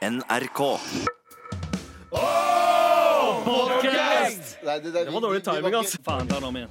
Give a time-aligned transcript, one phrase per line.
[0.00, 0.60] NRK.
[4.62, 5.96] Nei, det, det, Det var dårlig timing, ass.
[6.04, 6.70] Faen, ta den om igjen.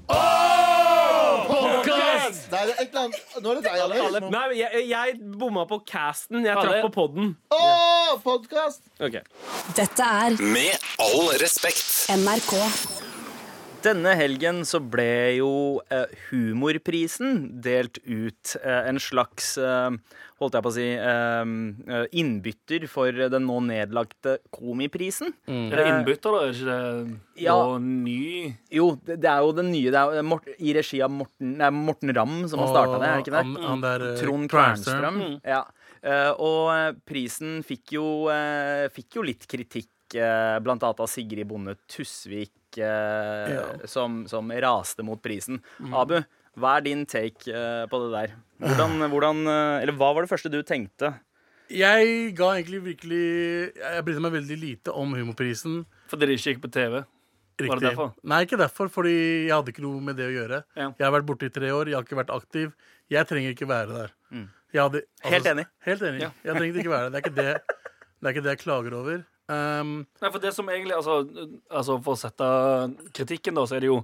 [1.50, 2.48] Podcast!
[2.50, 4.26] Nei, det er et eller annet Nå er det deg, Alex.
[4.34, 6.42] Nei, jeg, jeg bomma på casten.
[6.46, 7.36] Jeg traff på podden.
[7.54, 8.82] Åh, podcast!
[8.98, 9.20] Ok.
[9.78, 11.86] Dette er Med all respekt.
[12.18, 12.58] NRK.
[13.80, 15.50] Denne helgen så ble jo
[15.94, 18.56] eh, Humorprisen delt ut.
[18.60, 19.94] Eh, en slags, eh,
[20.42, 21.54] holdt jeg på å si, eh,
[21.96, 25.32] eh, innbytter for den nå nedlagte Komiprisen.
[25.48, 26.42] Er det innbytter, da?
[26.44, 27.56] Er ikke det Ja.
[27.56, 29.92] noe ny Jo, det, det er jo den nye.
[29.96, 33.16] Det er Mort, I regi av Morten, er Morten Ramm som har starta det, er
[33.16, 33.46] det ikke det?
[33.48, 35.22] Han, han der eh, Trond Kvernstrøm.
[35.24, 35.38] Mm.
[35.48, 35.64] Ja.
[36.04, 41.46] Eh, og eh, prisen fikk jo, eh, fikk jo litt kritikk, blant annet av Sigrid
[41.46, 45.58] Bonde Tusvik, eh, som, som raste mot prisen.
[45.96, 46.20] Abu,
[46.60, 48.36] hva er din take eh, på det der?
[48.62, 51.14] Hvordan, hvordan eh, Eller hva var det første du tenkte?
[51.70, 53.26] Jeg ga egentlig virkelig
[53.78, 55.84] Jeg brydde meg veldig lite om humorprisen.
[56.10, 57.02] For dere ikke gikk på TV?
[57.60, 57.70] Riktig.
[57.70, 58.14] Var det derfor?
[58.32, 59.16] Nei, ikke derfor, fordi
[59.50, 60.62] jeg hadde ikke noe med det å gjøre.
[60.80, 60.88] Ja.
[60.96, 62.72] Jeg har vært borte i tre år, jeg har ikke vært aktiv.
[63.12, 64.14] Jeg trenger ikke være der.
[64.72, 65.66] Jeg hadde, altså, Helt enig.
[65.86, 66.22] Helt enig.
[66.24, 66.30] Ja.
[66.46, 67.12] Jeg trengte ikke være der.
[67.12, 69.24] Det er ikke det, det, er ikke det jeg klager over.
[69.50, 71.24] Um, Nei, for det som egentlig Altså,
[71.74, 72.50] altså for å sette
[73.18, 73.96] kritikken, da, så er det jo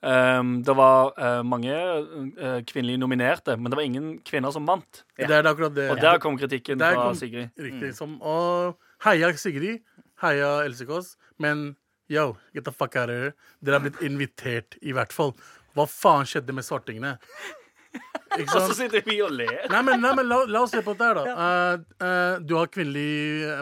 [0.00, 5.02] um, Det var uh, mange uh, kvinnelige nominerte, men det var ingen kvinner som vant.
[5.18, 5.90] Det er det akkurat det.
[5.92, 7.52] Og der kom kritikken Der fra kom- Sigrid.
[7.60, 7.92] Riktig.
[7.98, 9.84] Som, og heia Sigrid.
[10.22, 11.12] Heia Else Kåss.
[11.38, 11.74] Men
[12.08, 13.34] yo, get the fuck out of here.
[13.60, 15.34] Dere har blitt invitert, i hvert fall.
[15.76, 17.18] Hva faen skjedde med svartingene?
[18.36, 19.66] Og så sitter vi og ler.
[19.70, 21.34] Nei, men, nei, men la, la oss se på det her, da.
[21.36, 23.06] Uh, uh, du har kvinnelig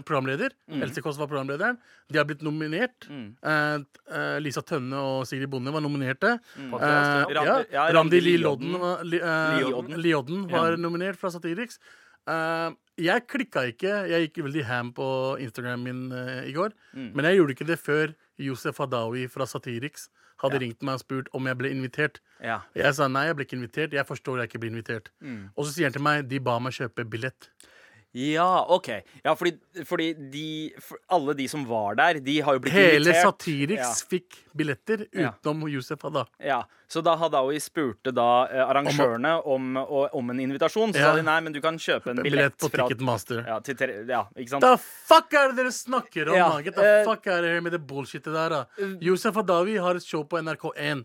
[0.09, 0.55] programleder.
[0.67, 0.83] programleder.
[0.89, 1.77] Else Kåss var programlederen.
[2.11, 3.09] De har blitt nominert.
[3.11, 6.35] Eh, Uh, Lisa Tønne og Sigrid Bonde var nominerte.
[6.71, 7.45] Podcast, Eh, ja.
[7.47, 8.75] Randi- ja, Randi Lilodden.
[8.79, 9.95] var, li, eh, Liodden.
[10.05, 11.79] Liodden var nominert fra Satiriks.
[12.29, 13.95] Eh, jeg klikka ikke.
[14.11, 15.07] Jeg gikk veldig ham på
[15.41, 16.73] Instagram min eh, i går.
[16.93, 20.11] Men jeg gjorde ikke det før Josef Hadaoui fra Satiriks
[20.43, 22.21] hadde ringt meg og spurt om jeg ble invitert.
[22.43, 22.61] Ja.
[22.75, 23.95] Jeg sa nei, jeg ble ikke invitert.
[23.97, 25.13] Jeg forstår jeg ikke blir invitert.
[25.55, 27.51] Og så sier han til meg de ba meg kjøpe billett.
[28.15, 28.89] Ja, OK.
[29.25, 30.45] Ja, fordi, fordi de
[30.79, 33.25] for Alle de som var der, de har jo blitt Hele invitert.
[33.27, 35.33] Satiriks fikk billetter Ja.
[35.33, 36.23] utenom Josef Hada.
[36.39, 40.93] Ja, Så da Hadaoui spurte da eh, arrangørene om, om, om en invitasjon.
[40.95, 41.11] Så Ja.
[41.11, 43.41] sa de nei, men du kan kjøpe en Billett billett, på fra Ticketmaster.
[43.49, 43.77] ja, til,
[44.07, 44.63] ja, ikke sant?
[44.63, 46.37] The fuck er det dere snakker om?
[46.39, 46.51] Ja?
[46.63, 48.65] Get the eh, fuck er det her med det bullshitet der, da.
[49.03, 51.03] Josef Hadaoui har et show på NRK1.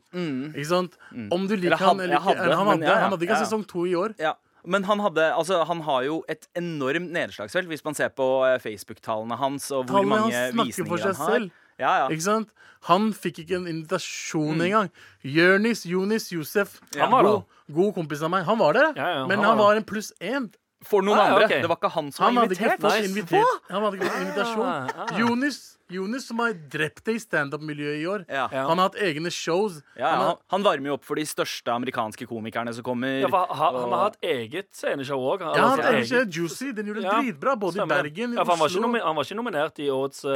[0.54, 0.94] Ikke sant?
[1.32, 3.34] Om du liker Eller han eller ikke hadde, Han hadde, ja, ja, han hadde ikke
[3.34, 3.46] ja, ja.
[3.50, 4.14] sesong to i år.
[4.20, 4.36] Ja.
[4.66, 8.60] Men han, hadde, altså, han har jo et enormt nedslagsfelt, hvis man ser på eh,
[8.60, 9.72] Facebook-tallene hans.
[9.72, 11.32] Og hvor Tallene mange han visninger for visninger han har.
[11.32, 11.52] selv.
[11.80, 12.08] Ja, ja.
[12.12, 12.50] Ikke sant?
[12.88, 14.62] Han fikk ikke en invitasjon Mm.
[14.66, 14.90] engang.
[15.24, 16.80] Jørnis Jonis, Josef.
[16.98, 17.44] Han var god,
[17.76, 18.44] god kompis av meg.
[18.46, 20.50] Han var der, Ja, ja, men han han var var en pluss én.
[20.88, 21.46] For noen Ah, ja, andre.
[21.50, 21.62] Okay.
[21.62, 22.70] Det var ikke han som Han var hadde ikke
[23.10, 23.34] invitert.
[23.34, 23.60] Nice.
[23.70, 24.66] Han hadde ikke fått invitasjon.
[24.66, 25.18] Ah, ah.
[25.20, 25.58] Jonis,
[25.92, 28.24] Jonis som har drept det i standup-miljøet i år.
[28.30, 28.46] Ja.
[28.54, 29.82] Han har hatt egne shows.
[29.98, 33.20] Ja, Han har, Han varmer jo opp for de største amerikanske komikerne som kommer.
[33.26, 35.42] Ja, for han, han har hatt eget sceneshow òg.
[35.44, 36.72] ja, han hadde eget Juicy.
[36.72, 38.54] Den gjorde det Ja, dritbra, både i Bergen, i ja, Oslo.
[38.54, 40.36] han, var ikke nomi- han var ikke nominert i årets uh,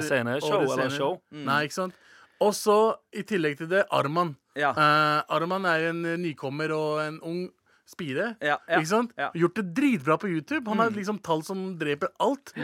[0.00, 0.96] sceneshow årets eller scene.
[0.96, 1.20] show.
[1.30, 1.94] Nei, ikke sant?
[2.40, 2.78] Og så,
[3.12, 4.36] i tillegg til det, Arman.
[4.56, 4.70] Ja.
[4.72, 7.50] Uh, Arman er en nykommer og en ung
[7.90, 8.30] spire.
[8.40, 9.12] Ja, ja, Ikke sant?
[9.18, 9.28] ja.
[9.42, 10.64] Gjort det dritbra på YouTube.
[10.70, 12.54] Han har liksom tall som dreper alt.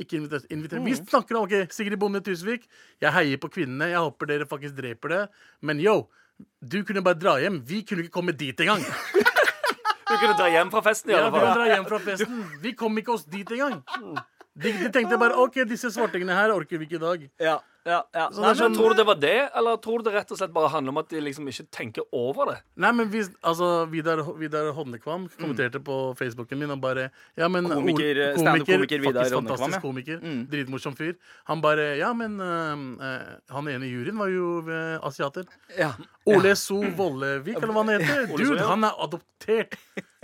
[0.00, 0.84] Ikke inviter, invitert.
[0.86, 2.64] Vi snakker om ok, Sigrid Bonde Tusvik.
[3.02, 3.90] Jeg heier på kvinnene.
[3.90, 5.22] Jeg håper dere faktisk dreper det.
[5.66, 5.96] Men yo,
[6.62, 7.58] du kunne bare dra hjem.
[7.66, 8.84] Vi kunne ikke komme dit engang.
[10.10, 12.38] Du kunne dra hjem fra festen i alle Ja, du kunne dra hjem fra festen.
[12.64, 13.76] Vi kom ikke oss dit engang.
[14.58, 17.26] De, de tenkte bare OK, disse svartingene her orker vi ikke i dag.
[17.38, 17.52] Ja,
[17.86, 18.26] ja, ja.
[18.30, 20.38] Så Nei, men sånn- Tror du det var det, eller tror du det rett og
[20.38, 22.58] slett bare handler om at de liksom ikke tenker over det?
[22.76, 27.64] Nei, men hvis, altså, Vidar, Vidar Hodnekvam kommenterte på Facebooken min og bare ja, men,
[27.64, 30.20] Komiker, komiker, stand-up-komiker Vidar faktisk Hodnekvam, fantastisk komiker.
[30.20, 30.46] Mm.
[30.50, 31.14] Dritmorsom fyr.
[31.48, 33.20] Han bare Ja, men øh,
[33.50, 35.44] han ene i juryen var jo øh, asiater.
[35.78, 35.92] ja.
[36.28, 38.26] Ole So Vollevik, eller hva han heter.
[38.36, 39.76] Dude, han er adoptert!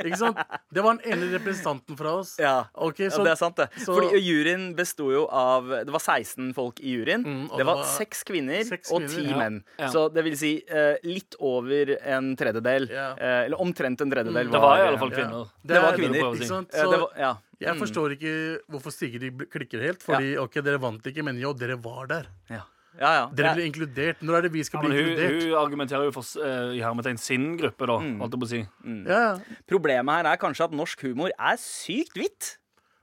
[0.04, 0.36] Ikke sant?
[0.76, 2.34] Det var den ene representanten fra oss.
[2.38, 2.66] Ja.
[2.84, 3.70] Ok, ja, det er sant, det.
[3.80, 7.24] så- Fordi juryen besto jo av Det var 16 folk i juryen.
[7.24, 9.38] Mm, det var det var seks kvinner kvinner og ti ja.
[9.40, 9.56] menn.
[9.80, 9.88] Ja.
[9.88, 12.90] Så det vil si eh, litt over en tredjedel.
[12.92, 13.08] Ja.
[13.16, 14.52] Eh, eller omtrent en tredjedel.
[14.52, 15.16] Det var i alle fall Ja.
[15.16, 15.50] kvinner.
[15.64, 16.20] Det var er- kvinner.
[16.36, 16.70] Ikke sant?
[16.76, 17.34] Så det var, ja.
[17.58, 17.80] jeg Mm.
[17.80, 18.34] forstår ikke
[18.68, 20.02] hvorfor Sigrid klikker helt.
[20.04, 22.26] Fordi OK, dere vant ikke, men jo, dere var der.
[22.50, 22.60] Ja.
[23.00, 23.24] Ja, ja.
[23.36, 24.22] Dere blir inkludert.
[24.24, 25.42] Når er det vi skal Ja, bli hun, inkludert?
[25.42, 27.96] hun argumenterer jo for uh, i hermetegn sin gruppe, da.
[28.00, 28.14] Mm.
[28.22, 28.60] Holdt jeg på å si.
[28.86, 29.02] Mm.
[29.10, 29.24] ja.
[29.68, 32.54] Problemet her er kanskje at norsk humor er sykt hvitt.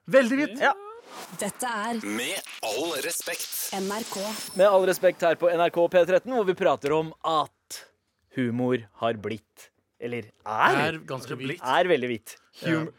[0.09, 0.57] Veldig hvitt.
[0.63, 0.73] Ja.
[1.37, 3.45] Dette er Med all respekt.
[3.77, 4.17] NRK.
[4.57, 7.83] Med all respekt her på NRK P13, hvor vi prater om at
[8.35, 9.69] humor har blitt
[10.01, 11.61] Eller er, Er ganske hvitt.
[11.61, 12.37] er veldig hvitt.
[12.65, 12.89] Hum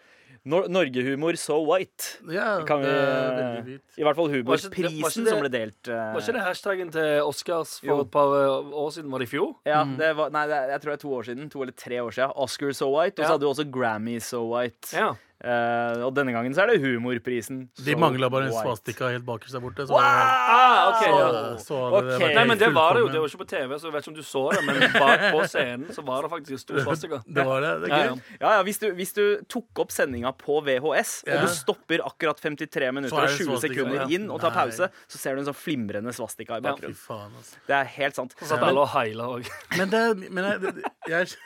[0.45, 2.19] Nor Norgehumor so white.
[2.29, 3.85] Ja, Kan vi, det er veldig hvit.
[3.97, 5.79] I hvert fall humorprisen som ble delt.
[5.89, 5.95] Uh...
[6.13, 7.97] Var ikke det hashtaggen til Oscars for Jo.
[8.05, 9.09] et par eh, år siden?
[9.15, 9.55] Var det i fjor?
[9.65, 11.49] Ja, det var, nei, det jeg tror det er to år siden.
[11.55, 12.35] To eller tre år siden.
[12.45, 13.17] Oscar so white.
[13.17, 13.33] Og så Ja.
[13.33, 14.93] hadde du også Grammy so white.
[14.93, 15.15] Ja.
[15.45, 17.67] Eh, og denne gangen så er det humorprisen.
[17.85, 19.85] De mangla bare en svastika helt bakerst der borte.
[19.85, 21.57] Så Ah, så, ja.
[21.61, 23.09] så, alle det Nei, men det var det jo.
[23.13, 24.63] Det var ikke på TV, så jeg vet ikke om du så det.
[24.65, 27.19] Men bak på scenen så var det faktisk en stor svastika.
[27.37, 27.73] Det var det.
[27.85, 28.15] Det Ja, er ja.
[28.15, 28.39] gøy.
[28.41, 32.41] Ja, ja, hvis du, hvis du tok opp sendinga på VHS, og du stopper akkurat
[32.41, 35.59] 53 minutter er og 20 sekunder inn og tar pause, så ser du en sånn
[35.61, 36.97] flimrende svastika i bakgrunnen.
[36.97, 37.61] altså.
[37.69, 38.33] Det er helt sant.
[38.41, 39.51] Så satt alle og heila òg.
[39.77, 41.37] Men det Men jeg, det- jeg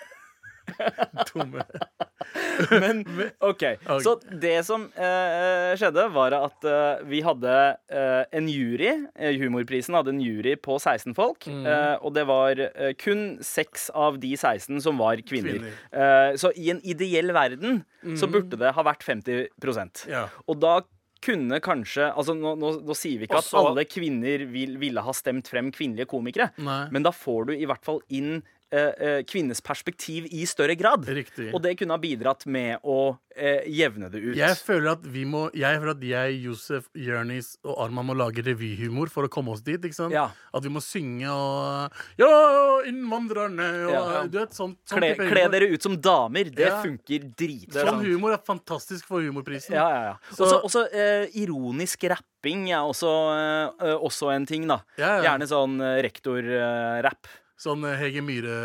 [1.32, 1.64] Dumme.
[2.70, 3.02] Men
[3.44, 3.62] OK.
[4.02, 7.54] Så det som eh, skjedde, var at eh, vi hadde
[7.90, 8.90] eh, en jury.
[9.14, 11.46] eh, Humorprisen hadde en jury på 16 folk.
[11.48, 11.64] Mm.
[11.66, 15.58] eh, og det var eh, kun seks av de 16 som var kvinner.
[15.58, 16.36] Kvinner.
[16.38, 17.82] Så i en ideell verden
[18.18, 19.48] så burde det ha vært 50
[20.10, 20.26] Ja.
[20.46, 20.78] Og da
[21.24, 25.02] kunne kanskje altså Nå, nå, nå sier vi ikke Også, at alle kvinner vil, ville
[25.02, 26.84] ha stemt frem kvinnelige komikere, Nei.
[26.94, 28.36] men da får du i hvert fall inn
[29.26, 31.06] kvinnes perspektiv i større grad.
[31.08, 31.54] Riktig.
[31.54, 34.36] Og det kunne ha bidratt med å eh, jevne det ut.
[34.36, 38.44] Jeg føler at vi må Jeg føler at jeg, Josef, Jonis og Arman må lage
[38.44, 39.80] revyhumor for å komme oss dit.
[40.12, 40.26] Ja.
[40.52, 42.28] At vi må synge og Ja,
[42.88, 44.22] innvandrerne og Ja.
[44.28, 46.44] Du vet, sånn, sånn Kle, kle dere ut som damer.
[46.52, 46.82] Det Ja.
[46.82, 47.86] funker dritbra.
[47.88, 49.72] Sånn humor er fantastisk for humorprisen.
[49.72, 50.16] Ja, ja, ja.
[50.34, 54.80] Så- Også, også eh, ironisk rapping er også, eh, eh, også en ting, da.
[54.98, 55.22] Ja, ja.
[55.38, 57.26] Gjerne sånn eh, rektorrapp.
[57.58, 58.56] Sånn eh, Hege Myhre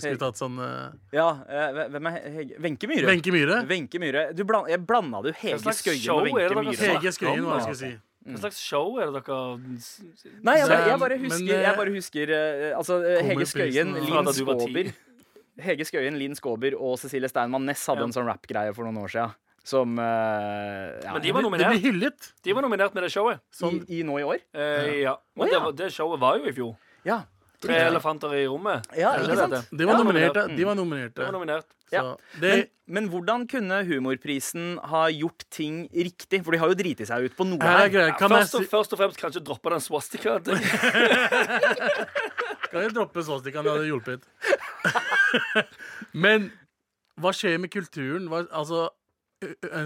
[0.00, 0.20] skulle Hege.
[0.22, 0.92] tatt sånn uh...
[1.12, 2.60] ja, eh, hvem er Hege?
[2.64, 3.10] Wenche Myhre.
[3.10, 3.58] Wenche Myhre.
[3.68, 4.22] Venke Myhre.
[4.32, 6.78] Du bland, jeg blanda du Hege Skøyen og Wenche Myhre.
[6.94, 7.90] Hege Skøyen, hva skal jeg si.
[8.30, 9.36] Hva slags show er det dere
[10.44, 12.98] Nei, jeg bare, jeg bare husker, men, jeg bare husker uh, Altså,
[13.28, 14.32] Hege Skøyen, Linn.
[14.36, 14.90] Skåber
[15.64, 18.08] Hege Skøyen, Linn Skåber og Cecilie Steinmann Næss hadde Ja.
[18.08, 19.32] en sånn rap-greie for noen år siden.
[19.64, 20.04] Som uh,
[21.04, 21.74] ja, Men de var Det nominert.
[21.74, 22.30] blir hyllet.
[22.44, 23.42] De var nominert med det showet.
[23.52, 24.40] Som, i, i nå i år.
[24.56, 25.16] Uh, ja.
[25.36, 25.72] Men oh, det, ja.
[25.82, 26.72] det showet var jo i fjor.
[27.04, 27.22] Ja.
[27.60, 28.86] Tre elefanter i rommet.
[28.96, 29.68] Ja, ikke sant?
[29.76, 30.40] de var nominerte.
[30.46, 30.56] nominert.
[30.56, 31.20] De var nominerte.
[31.26, 31.66] var nominert.
[31.90, 32.16] Så Ja.
[32.40, 36.44] det, Men, men hvordan kunne humorprisen ha gjort ting riktig?
[36.44, 38.92] For de har jo driti seg ut på noe her er jeg Først og, først
[38.94, 40.38] og fremst kanskje droppe den swastika.
[42.70, 43.64] Kan jeg droppe swastikaen.
[43.66, 44.22] Det hadde hjulpet.
[46.24, 46.50] Men
[47.20, 48.28] hva skjer med kulturen?
[48.30, 48.88] Hva, altså,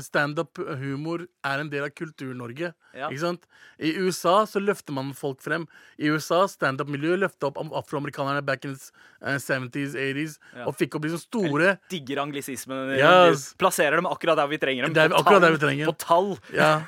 [0.04, 2.72] Standup-humor er en del av Kultur-Norge.
[2.94, 3.08] Ja.
[3.10, 3.46] Ikke sant?
[3.78, 5.66] I USA så løfter man folk frem.
[5.98, 10.66] I USA standup-miljøet løfta opp afroamerikanerne back in the 70s, 80s, Ja.
[10.66, 12.94] og fikk opp liksom store Digger anglisismen.
[12.98, 13.54] Yes.
[13.58, 14.94] Plasserer dem akkurat der vi trenger dem.
[15.10, 15.40] På akkurat tall.
[15.48, 15.86] der vi trenger.
[15.86, 16.38] På tall.
[16.52, 16.82] Ja.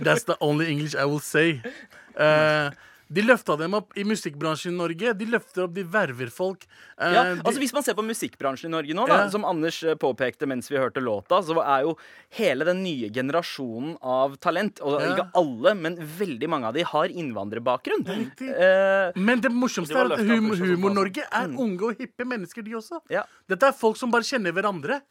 [0.00, 1.60] That's the only English I will say.
[2.14, 2.70] Eh,
[3.12, 5.12] de løfta dem opp i musikkbransjen i Norge.
[5.18, 6.64] De løfter opp, de verver folk.
[6.98, 9.30] Eh, Ja, altså Hvis man ser på musikkbransjen i Norge nå, da, Ja.
[9.30, 11.96] som Anders eh, påpekte mens vi hørte låta, så er jo
[12.38, 15.14] hele den nye generasjonen av talent Og Ja.
[15.14, 18.04] ikke alle, men veldig mange av de har innvandrerbakgrunn.
[18.06, 18.48] Riktig.
[18.48, 23.00] Eh, Men det morsomste er at hum Humor-Norge er unge og hippe mennesker, de også.
[23.10, 23.22] ja.
[23.48, 25.02] Dette er folk som bare kjenner hverandre.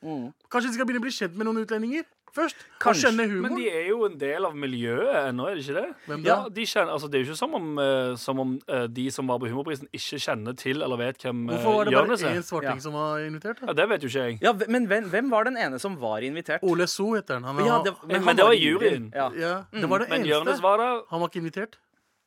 [0.50, 2.04] Kanskje de skal begynne å bli kjent med noen utlendinger
[2.36, 2.56] først?
[2.82, 3.10] Kanskje.
[3.14, 3.42] Og humor.
[3.50, 5.86] Men de er jo en del av miljøet ennå, er det ikke det?
[6.08, 6.30] Hvem da?
[6.30, 9.06] Ja, de kjenner, altså, det er jo ikke som om, uh, som om uh, de
[9.12, 12.08] som var på Humorprisen, ikke kjenner til eller vet hvem uh, Hvorfor var det bare
[12.08, 12.34] Jonis er.
[12.40, 12.86] én svarting Ja.
[12.88, 13.62] som var invitert?
[13.68, 14.40] Ja, det vet jo ikke jeg.
[14.42, 16.60] ja, men hvem, hvem var den ene som var invitert?
[16.64, 17.44] Ole So heter han.
[17.44, 19.12] han var, Ja, det, Men han det var i juryen.
[19.16, 19.30] Ja.
[19.38, 20.64] ja, det var det Men Jonis eneste.
[20.64, 21.02] var der.
[21.10, 21.78] Han var ikke invitert.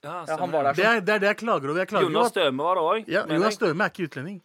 [0.04, 1.78] Ja, Ja, han var der Det er det, er det jeg klager over.
[1.78, 3.04] Jeg klager Jonas Støme var det òg.
[3.10, 4.42] ja, Jonas Støme er ikke utlending.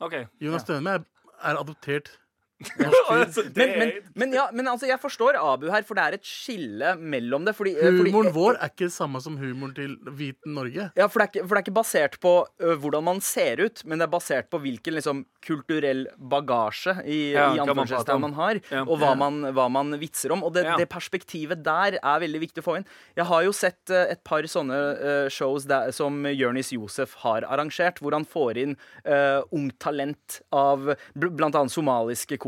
[0.00, 0.24] Okay.
[0.40, 0.98] Jonas Støme er,
[1.42, 2.10] er adoptert.
[2.58, 6.16] Altså, det Men, men, men, ja, men altså, jeg forstår Abu her, for det er
[6.18, 7.54] et skille mellom det.
[7.56, 10.88] Fordi, humoren fordi, vår er ikke samme som humoren til hviten Norge.
[10.98, 12.34] Ja, for det, ikke, for det er ikke basert på
[12.82, 17.52] hvordan man ser ut, men det er basert på hvilken liksom, kulturell bagasje i, Ja,
[17.54, 17.86] i man
[18.20, 18.82] man har, Ja.
[18.82, 20.42] og hva man, hva man vitser om.
[20.42, 22.88] Og det, det perspektivet der er veldig viktig å få inn.
[23.16, 27.46] Jeg har jo sett uh, et par sånne uh, shows der, som Jonis Josef har
[27.46, 28.76] arrangert, hvor han får inn
[29.54, 32.47] ungt talent av bl blant annet somaliske komikere,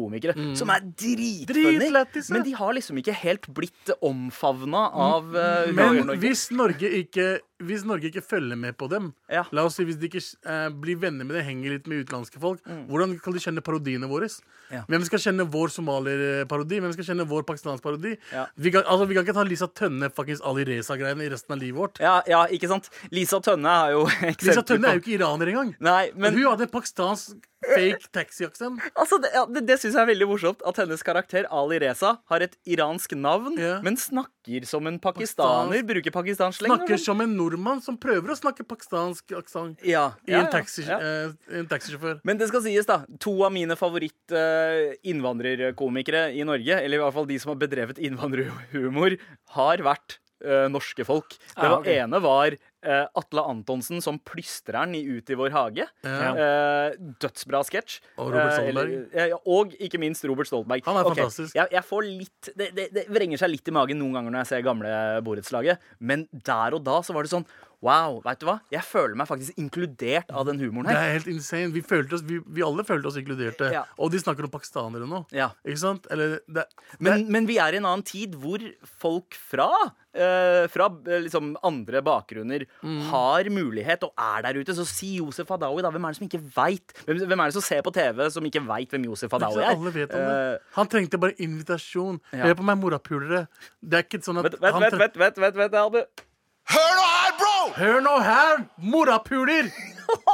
[0.58, 1.90] som er dritfunny.
[2.32, 7.84] Men de har liksom ikke helt blitt omfavna av uh, Men hvis Norge ikke hvis
[7.88, 9.44] Norge ikke følger med på dem Ja.
[9.52, 12.40] La oss si Hvis de ikke eh, blir venner med det, henger litt med utenlandske
[12.40, 14.28] folk, hvordan kan de kjenne parodiene våre?
[14.30, 14.56] Mm.
[14.70, 14.82] Ja.
[14.86, 16.78] Hvem skal kjenne vår somalierparodi?
[16.82, 18.14] Hvem skal kjenne vår pakistansk parodi?
[18.30, 18.46] Ja.
[18.54, 21.62] Vi, kan, altså, vi kan ikke ta Lisa Tønne fuckings Ali Reza-greiene i resten av
[21.62, 22.02] livet vårt.
[22.02, 22.90] Ja, ja, ikke sant?
[23.14, 24.06] Lisa Tønne er jo
[24.46, 25.74] Lisa Tønne er jo ikke iraner engang.
[25.82, 28.80] Nei, men Hun hadde pakistansk fake taxi-aksent.
[29.00, 30.62] altså, det, det, det syns jeg er veldig morsomt.
[30.66, 35.74] At hennes karakter Ali Reza har et iransk navn, men snakker som en pakistaner.
[35.74, 35.90] Pakistan...
[35.90, 36.74] Bruker pakistansk sleng.
[36.74, 40.82] Snakker som en nordmann som prøver å snakke pakistansk aksent Ja, i en, ja, taxi,
[40.86, 41.30] eh,
[41.60, 42.20] en taxisjåfør.
[42.24, 43.02] Men det skal sies, da.
[43.20, 49.16] To av mine favoritt-innvandrerkomikere i Norge, eller i hvert fall de som har bedrevet innvandrerhumor,
[49.56, 51.28] har vært eh, norske folk.
[51.52, 55.86] Det Ah, var ene var eh, Atle Antonsen som plystreren i Ut i vår hage.
[56.04, 56.30] Ja.
[56.34, 58.00] Uh, dødsbra sketsj.
[58.18, 58.94] Og Robert Eh, Stoltenberg.
[59.12, 60.84] eller- og ikke minst Robert Stoltenberg.
[60.86, 61.22] Han er okay.
[61.22, 61.54] fantastisk.
[61.56, 64.44] Jeg, jeg får litt det, det, det vrenger seg litt i magen noen ganger når
[64.44, 64.94] jeg ser gamle
[65.26, 67.46] borettslaget, men der og da så var det sånn
[67.80, 68.58] Wow, vet du hva?
[68.74, 70.98] Jeg føler meg faktisk inkludert av den humoren her.
[70.98, 71.70] Det er helt insane.
[71.72, 73.70] Vi, følte oss, vi, vi alle følte oss inkluderte.
[73.72, 73.86] Ja.
[73.96, 75.22] Og de snakker om pakistanere nå.
[75.32, 75.50] Ja.
[75.64, 76.06] Ikke sant?
[76.12, 76.66] Eller det,
[77.00, 78.60] Men, men vi er i en annen tid hvor
[79.00, 79.70] folk fra
[80.12, 83.00] eh, Fra eh, liksom andre bakgrunner Mm.
[83.10, 84.74] har mulighet og er der ute.
[84.76, 85.90] Så si Josef Hadaoui, da.
[85.92, 86.94] Hvem er det som ikke veit?
[87.08, 89.64] Hvem, hvem er det som ser på TV som ikke veit hvem Josef det Hadaoui
[89.64, 89.72] er?
[89.74, 90.38] alle vet om det.
[90.60, 92.20] Eh, Han trengte bare invitasjon.
[92.32, 92.44] Ja.
[92.50, 93.46] Hør på meg, morapulere.
[93.80, 96.26] Det er ikke sånn at vet, vet, han vet, vet, vet, vet, vet, vet, Abu.
[96.70, 97.54] Hør nå her, bro!
[97.78, 98.60] Hør nå her,
[98.92, 99.70] morapuler!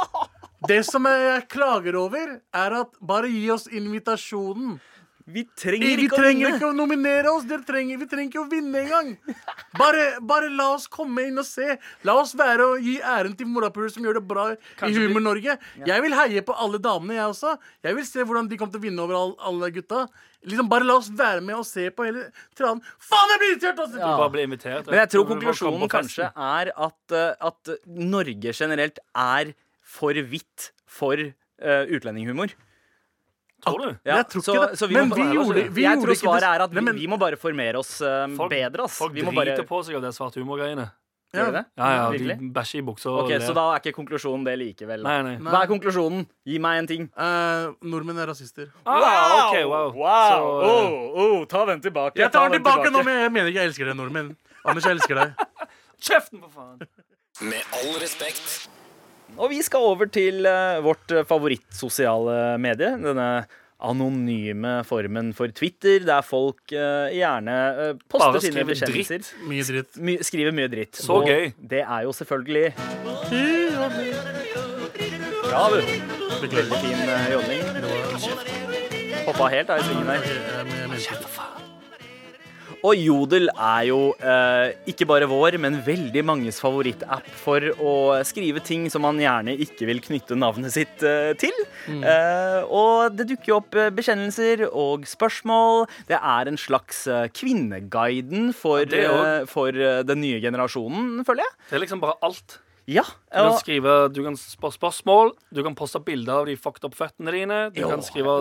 [0.69, 4.79] Det som jeg klager over, er at bare gi oss invitasjonen.
[5.27, 6.55] Vi trenger vi ikke å trenger vinne.
[6.55, 7.43] ikke å nominere oss.
[7.47, 9.09] Dere trenger, vi trenger ikke å vinne engang.
[9.75, 11.75] Bare, bare la oss komme inn og se.
[12.07, 15.57] La oss være og gi æren til morapuler som gjør det bra i Humor Norge.
[15.83, 17.57] Jeg vil heie på alle damene, jeg også.
[17.83, 20.05] Jeg vil se hvordan de kommer til å vinne over all, alle gutta.
[20.47, 22.79] Liksom Bare la oss være med og se på hele tranen.
[23.03, 23.81] Faen, jeg blir irritert!
[23.83, 23.99] Altså.
[23.99, 24.87] Bare bli invitert.
[24.87, 27.73] Men jeg tror konklusjonen kanskje er at, eh, at
[28.15, 29.51] Norge generelt er
[29.97, 32.55] for hvitt for uh, utlendinghumor.
[33.65, 33.89] Tror du?
[34.05, 34.77] Ja, Jeg tror så- ikke det.
[34.79, 36.49] så vi Men må vi gjorde, vi jeg tror svaret det.
[36.49, 38.83] er at vi, Nei, vi må bare formere oss uh, Folk- bedre.
[38.83, 38.97] Ass.
[38.97, 40.91] Folk vi må driter bare på seg av det svarte humor-greiene.
[41.33, 41.43] Ja.
[41.51, 42.53] Ja, ja, de Virkelig?
[42.53, 43.41] bæsjer i buksa Okay, Ok.
[43.43, 45.03] Så da er ikke konklusjonen det likevel.
[45.03, 45.35] Nei, nei.
[45.43, 46.25] Hva er konklusjonen?
[46.45, 47.09] Gi meg en ting.
[47.17, 48.69] Uh, nordmenn er rasister.
[48.85, 49.91] Ah, okay, wow.
[49.91, 51.11] Så, uh, oh,
[51.41, 52.15] oh, ta den tilbake.
[52.15, 54.35] Jeg tar den tilbake nå, men jeg mener ikke jeg elsker deg, nordmenn.
[54.63, 55.33] Anders, jeg elsker deg.
[55.99, 56.87] Kjeften, for faen!
[57.41, 58.69] Med all respekt.
[59.35, 62.93] Og vi skal over til eh, vårt eh, favorittsosiale medie.
[63.03, 63.29] Denne
[63.77, 67.57] anonyme formen for Twitter, der folk eh, gjerne
[68.09, 69.19] poster Bare sine bekjennelser.
[69.21, 69.33] dritt.
[69.51, 69.99] Mye dritt.
[70.01, 70.97] My, skriver mye dritt.
[70.97, 71.51] Så Og gøy.
[71.61, 72.73] Det er jo selvfølgelig
[75.47, 75.79] Bra, du.
[76.47, 77.63] Veldig fin uh, jodling.
[79.27, 80.27] Hoppa helt av i svingen der.
[80.27, 81.66] Jeg mente-
[82.85, 87.93] Og Jodel er jo eh, ikke bare vår, men veldig manges favorittapp for å
[88.27, 91.57] skrive ting som man gjerne ikke vil knytte navnet sitt eh, til.
[91.89, 95.87] Eh, og det dukker jo opp eh, bekjennelser og spørsmål.
[96.11, 99.73] Det er en slags eh, Kvinneguiden for, eh, for
[100.07, 101.59] den nye generasjonen, føler jeg.
[101.71, 102.59] Det er liksom bare alt.
[102.87, 103.03] Ja.
[103.27, 107.33] Du kan skrive, du kan spørsmål, du kan poste bilder av de fucked up føttene
[107.35, 107.57] dine.
[107.75, 107.89] Du Jo.
[107.91, 108.35] kan skrive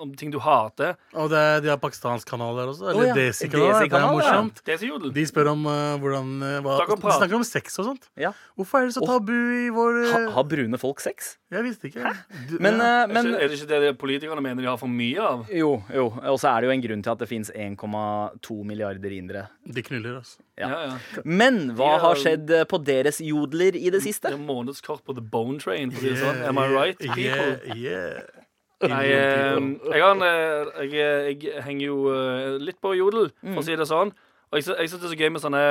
[0.00, 0.96] om ting du hater.
[1.12, 2.88] Og det er, de har pakistansk kanal der også.
[2.90, 3.14] Eller ja.
[3.18, 3.66] Desi-kanal.
[3.66, 4.40] Det er Desi-kanal, ja.
[4.64, 5.12] Det så jodel.
[5.12, 8.08] De spør om uh, hvordan eh, hva, De snakker om sex og sånt.
[8.16, 8.32] Ja.
[8.56, 11.36] Hvorfor er det så tabu i vår Ha, har brune folk sex?
[11.52, 12.14] Jeg visste ikke.
[12.48, 13.04] Du, Men, ja.
[13.06, 15.44] men er det ikke det politikerne mener de har for mye av?
[15.52, 16.08] Jo, jo.
[16.32, 19.46] Og så er det jo en grunn til at det fins 1,2 milliarder indere.
[19.68, 20.40] De knuller, altså.
[20.58, 20.68] Ja.
[20.70, 21.22] Ja, ja.
[21.26, 24.30] Men hva har skjedd på deres jodler i det siste?
[24.32, 25.90] Det er månedskort på The Bone Train.
[25.92, 26.42] For å si det sånn.
[26.48, 27.74] Am I right, people?
[27.74, 28.42] Yeah, yeah.
[28.84, 33.64] Nei, jeg, jeg, har eh, jeg, jeg henger jo eh, litt på jodel, for å
[33.64, 34.10] si det sånn.
[34.50, 35.62] Og jeg, jeg syns det er så gøy med sånne,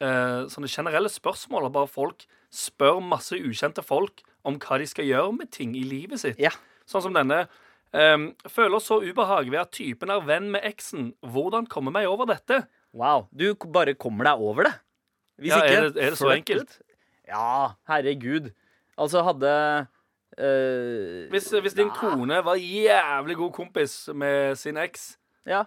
[0.00, 1.68] eh, sånne generelle spørsmål.
[1.74, 6.22] Bare folk spør masse ukjente folk om hva de skal gjøre med ting i livet
[6.22, 6.40] sitt.
[6.40, 6.54] Ja.
[6.88, 7.44] Sånn som denne.
[7.94, 11.12] Um, føler så ubehag ved at typen er venn med eksen.
[11.22, 12.64] Hvordan komme meg over dette?
[12.96, 13.28] Wow.
[13.30, 14.74] Du bare kommer deg over det.
[15.42, 16.78] Hvis Ja, ikke er det- er det så enkelt?
[17.28, 18.50] Ja, herregud.
[18.98, 19.52] Altså, hadde
[20.38, 25.16] eh, Hvis, hvis din ja, kone var jævlig god kompis med sin eks
[25.46, 25.64] Ja.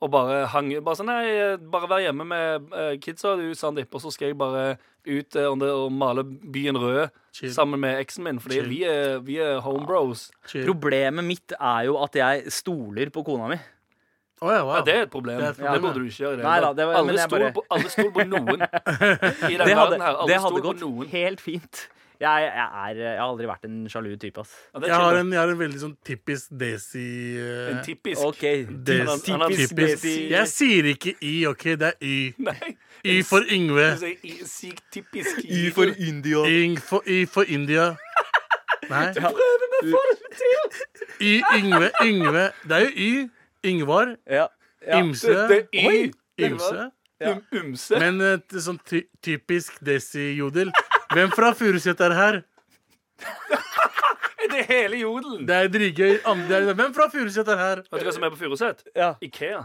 [0.00, 4.02] og bare hang Bare sånn Nei, bare vær hjemme med uh, kidsa, du, Sandeep, og
[4.04, 7.52] så skal jeg bare ut uh, og, og male byen rød Chill.
[7.54, 8.68] sammen med eksen min, fordi Chill.
[8.72, 10.30] vi er, vi er homebros.
[10.54, 10.64] Ja.
[10.66, 13.58] Problemet mitt er jo at jeg stoler på kona mi.
[14.42, 14.74] Å ja, wow.
[14.76, 15.38] Ja, det er et problem.
[15.40, 16.42] Det er et Det, problem, burde du ikke gjøre.
[16.44, 18.60] Nei da, var- alle, stol bare- på, alle stol på noen
[19.52, 20.10] i den Det hadde, her.
[20.12, 21.06] Alle det hadde gått noen.
[21.12, 21.86] helt fint.
[22.16, 24.52] Jeg, jeg, er, jeg har aldri vært en sjalu type, ass.
[24.72, 27.02] Ja, jeg, har en, jeg har en veldig sånn typisk desi
[27.36, 28.62] uh, En typisk Okay.
[28.64, 29.74] des, Han- han har typisk.
[29.76, 31.64] desi- Jeg sier ikke Y, OK?
[31.76, 32.34] Det er Y.
[32.38, 32.72] Nei.
[33.04, 33.88] Y for Yngve.
[34.48, 35.44] Sykt typisk.
[35.44, 35.92] i- for.
[35.96, 36.40] India.
[36.48, 37.90] Yng for, y for India.
[38.88, 39.12] Nei.
[41.20, 41.90] Y Yngve.
[42.04, 42.50] Yngve.
[42.64, 43.30] Det er jo Y.
[43.66, 44.16] Yngvar.
[44.26, 44.46] Ja.
[44.86, 45.00] ja.
[45.00, 45.32] Ymse.
[45.32, 46.12] Det det, Y.
[46.46, 46.90] Ymse.
[47.24, 47.98] Um, umse.
[48.00, 50.68] Men et sånn ty typisk desi-jodel.
[51.14, 52.42] Hvem fra Furuset er her?
[54.46, 55.46] Det er hele jodelen.
[55.48, 56.12] Det er dritgøy.
[56.78, 57.80] Hvem fra Furuset er her?
[57.90, 58.84] Vet du hva som er på Furuset?
[58.94, 59.08] Ja.
[59.24, 59.64] Ikea.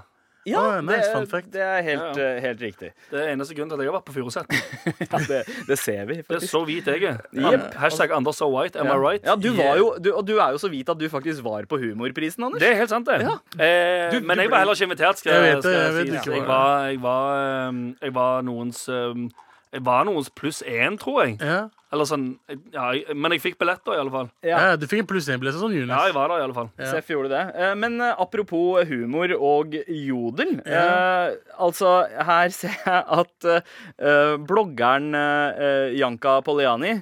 [0.50, 2.40] Ja, oh, nice, det, det er helt, Ja, ja.
[2.42, 2.88] helt riktig.
[3.12, 4.46] Det er eneste grunnen til at jeg har vært på Furuset.
[5.12, 7.20] Ja, det, det ser vi, Det er så hvit jeg er.
[7.36, 7.76] Yep.
[7.78, 8.96] Hashtag Anders so white, am Ja.
[8.96, 9.26] I right?
[9.28, 11.68] Ja, du var jo, du, og du er jo så hvit at du faktisk var
[11.70, 12.60] på Humorprisen, Anders.
[12.64, 13.22] Det er helt sant, det.
[13.22, 13.38] Ja.
[13.62, 15.18] Eh, Du- men jeg var heller ikke invitert.
[15.22, 16.26] Skal, Jeg vet det, jeg vet sies.
[16.26, 19.30] ikke jeg, var, jeg, var, jeg var noens um,
[19.72, 21.38] Jeg var noens pluss én, tror jeg.
[21.40, 21.62] Ja.
[21.92, 22.26] Eller sånn
[22.72, 24.30] ja, jeg, Men jeg fikk billetter, i alle fall.
[24.48, 25.92] ja, du fikk en pluss én-billett, sånn Jonas.
[25.98, 26.70] Ja, jeg var der, i alle fall.
[26.80, 26.90] Ja.
[26.94, 27.42] Seff gjorde det.
[27.56, 30.58] Eh, Men eh, apropos humor og jodel.
[30.66, 31.94] Eh, altså,
[32.32, 36.98] her ser jeg at eh, bloggeren eh, Janka Poliani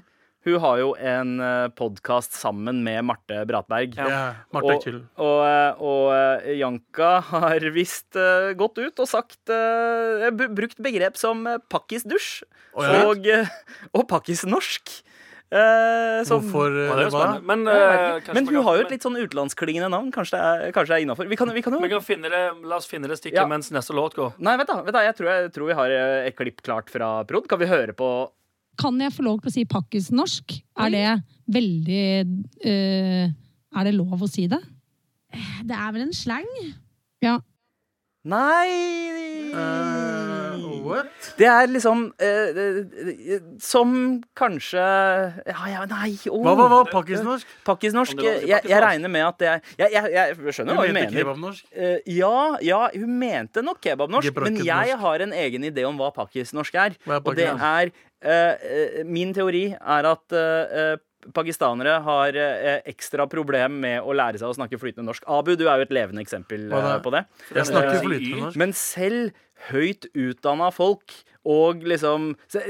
[0.49, 3.95] hun har jo en uh, podkast sammen med Marte Bratberg.
[3.99, 4.99] Ja, Marte er Og, chill.
[5.17, 10.81] og, eh, og eh, Janka har visst eh, gått ut og sagt eh, b- Brukt
[10.81, 12.41] begrep som pakkisdusj
[12.75, 13.05] Å, ja.
[13.09, 13.53] og, uh,
[13.97, 14.99] og pakkisnorsk.
[15.49, 17.39] Eh, som- Hvorfor Ja, eh.
[17.41, 20.11] Men, eh, Men hun kan- har jo et litt sånn utenlandsklingende navn.
[20.13, 21.27] Kanskje det er, kanskje det er innafor.
[21.27, 23.47] Vi, kan- vi kan jo Vi kan finne det, La oss finne det stikket Ja.
[23.47, 24.33] mens neste låt går.
[24.37, 26.87] Nei, vet da, vet da jeg, tror, jeg tror vi har eh, et klipp klart
[26.93, 27.47] fra prod.
[27.49, 28.29] Kan vi høre på
[28.79, 30.57] Kan jeg få lov til å si pakkisnorsk?
[30.79, 31.05] Er det
[31.51, 32.03] veldig
[32.63, 34.61] uh, Er det lov å si det?
[35.67, 36.47] Det er vel en slang?
[37.21, 37.37] Ja.
[38.29, 39.19] Nei
[39.49, 40.18] Eh,
[40.89, 41.29] what?
[41.39, 42.59] Det er liksom eh,
[43.63, 43.93] Som
[44.37, 44.83] kanskje
[45.47, 46.41] Ja, ja, nei oh.
[46.43, 46.81] Hva hva, hva?
[46.91, 47.55] Pakkisnorsk?
[47.67, 48.23] Pakkisnorsk.
[48.25, 51.23] Jeg, jeg regner med at det er Jeg, jeg, jeg skjønner hva hun mente mener.
[51.23, 51.71] kebabnorsk?
[51.71, 56.11] Eh, ja, ja, hun mente nok kebabnorsk, men jeg har en egen idé om hva
[56.15, 56.99] pakkisnorsk er.
[57.05, 60.97] Hva er Og det er Uh, Min teori er at uh,
[61.35, 65.25] pakistanere har eh, ekstra problem med å lære seg å snakke flytende norsk.
[65.27, 66.79] Abu, du er jo et levende eksempel det?
[66.79, 67.25] eh, på det.
[67.55, 68.59] Jeg snakker Eh, flytende norsk.
[68.61, 69.31] Men selv
[69.69, 71.11] høyt utdanna folk
[71.49, 72.61] og liksom se,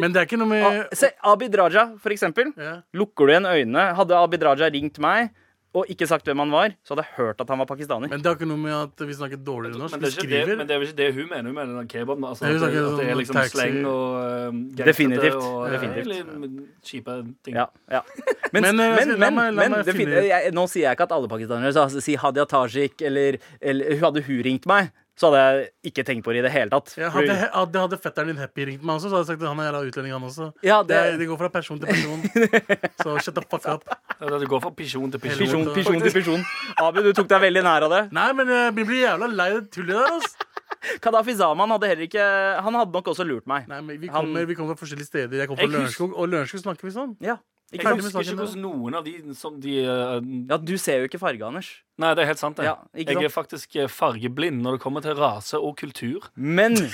[0.00, 2.52] Men det er ikke noe ah, med se, Abid Raja, for eksempel.
[2.58, 2.76] ja.
[2.94, 5.32] Lukker du igjen øynene Hadde Abid Raja ringt meg
[5.74, 8.10] og ikke sagt hvem han var, så hadde jeg hørt at han var pakistaner.
[8.10, 9.96] Men det har ikke noe med at vi snakker dårligere norsk.
[9.96, 11.48] Men det, er ikke det, men det er vel ikke det hun mener.
[11.50, 12.26] Hun mener den kebaben.
[12.28, 13.56] Altså, at, det, at det er liksom taxi.
[13.58, 15.40] sleng og uh, gangstete Definitivt.
[15.40, 16.12] Og, Definitivt.
[16.14, 16.52] Eller
[16.86, 17.58] kjipe ting.
[17.58, 18.04] Ja, ja.
[18.52, 20.94] Men, Men, men, eh, men, la meg- la men, det finne jeg, Nå sier jeg
[20.94, 25.28] ikke at alle pakistanere sa si Hadia Tajik eller, eller Hadde hun ringt meg, så
[25.30, 26.94] hadde jeg ikke tenkt på det i det hele tatt.
[26.98, 29.48] ja, hadde, hadde, hadde fetteren din Happy ringt meg også, så hadde jeg sagt at
[29.52, 30.48] han er jævla utlending, han også.
[30.66, 32.24] Ja, Det, det, det går fra person til person.
[33.04, 33.84] Så shut the fuck up.
[34.18, 35.44] Det er det går fra pisjon til pisjon.
[35.46, 36.42] Pisjon, pisjon til pisjon.
[36.82, 38.02] Abu, du tok deg veldig nær av det.
[38.16, 40.50] Nei, men eh, vi blir jævla lei det tullet der, altså.
[41.04, 42.24] Kadafi Zaman hadde heller ikke
[42.66, 43.64] Han hadde nok også lurt meg.
[43.70, 45.38] Nei, men vi Han- kommer, vi kommer fra forskjellige steder.
[45.44, 47.14] Jeg kommer fra Lørenskog, og Lørenskog snakker vi sånn.
[47.24, 47.38] Ja,
[47.74, 48.04] ikke sant?
[48.04, 50.18] Husker ikke hvordan noen av de som de uh,
[50.50, 51.70] ja, du ser jo ikke farge, Anders.
[52.00, 52.66] Nei, det er helt sant, det.
[52.66, 53.26] Ja, jeg sant?
[53.26, 56.30] er faktisk eh, fargeblind når det kommer til rase og kultur.
[56.34, 56.78] Men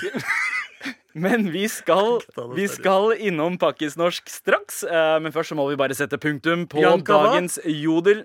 [1.12, 2.20] Men vi skal,
[2.54, 4.84] vi skal innom pakkisnorsk straks.
[4.86, 8.24] Uh, Men først så må vi bare sette punktum på Janka, dagens jodel.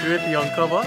[0.00, 0.84] Du vet Janka hva?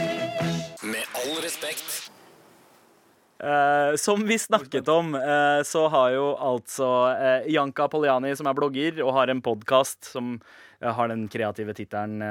[3.43, 8.55] Eh, som vi snakket om, eh, så har jo altså eh, Janka Poliani, som er
[8.55, 10.37] blogger og har en podkast som
[10.79, 12.23] eh, har den kreative tittelen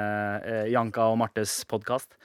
[0.71, 2.17] Janka og Martes podkast,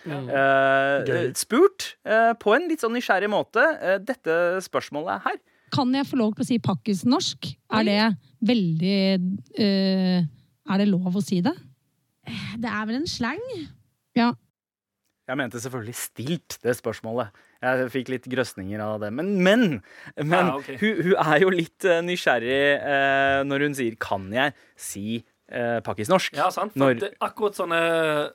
[1.36, 5.38] spurt eh, på en litt sånn nysgjerrig måte eh, dette spørsmålet her.
[5.74, 7.52] Kan jeg få lov til å si pakkisnorsk?
[7.76, 8.02] Er det
[8.48, 8.98] veldig
[9.60, 11.52] eh, Er det lov å si det?
[12.56, 13.44] Det er vel en slang?
[14.16, 14.32] Ja.
[15.28, 17.34] Jeg mente selvfølgelig stilt det spørsmålet.
[17.60, 19.10] Jeg fikk litt grøsninger av det.
[19.12, 19.64] Men, men,
[20.16, 20.78] men Ja, okay.
[20.80, 25.80] hun, hun er jo litt eh, nysgjerrig eh, når hun sier 'kan jeg si eh,
[25.80, 26.34] pakkisnorsk'?
[26.36, 26.72] Ja, sant?
[26.72, 27.80] For Når- det er akkurat sånne,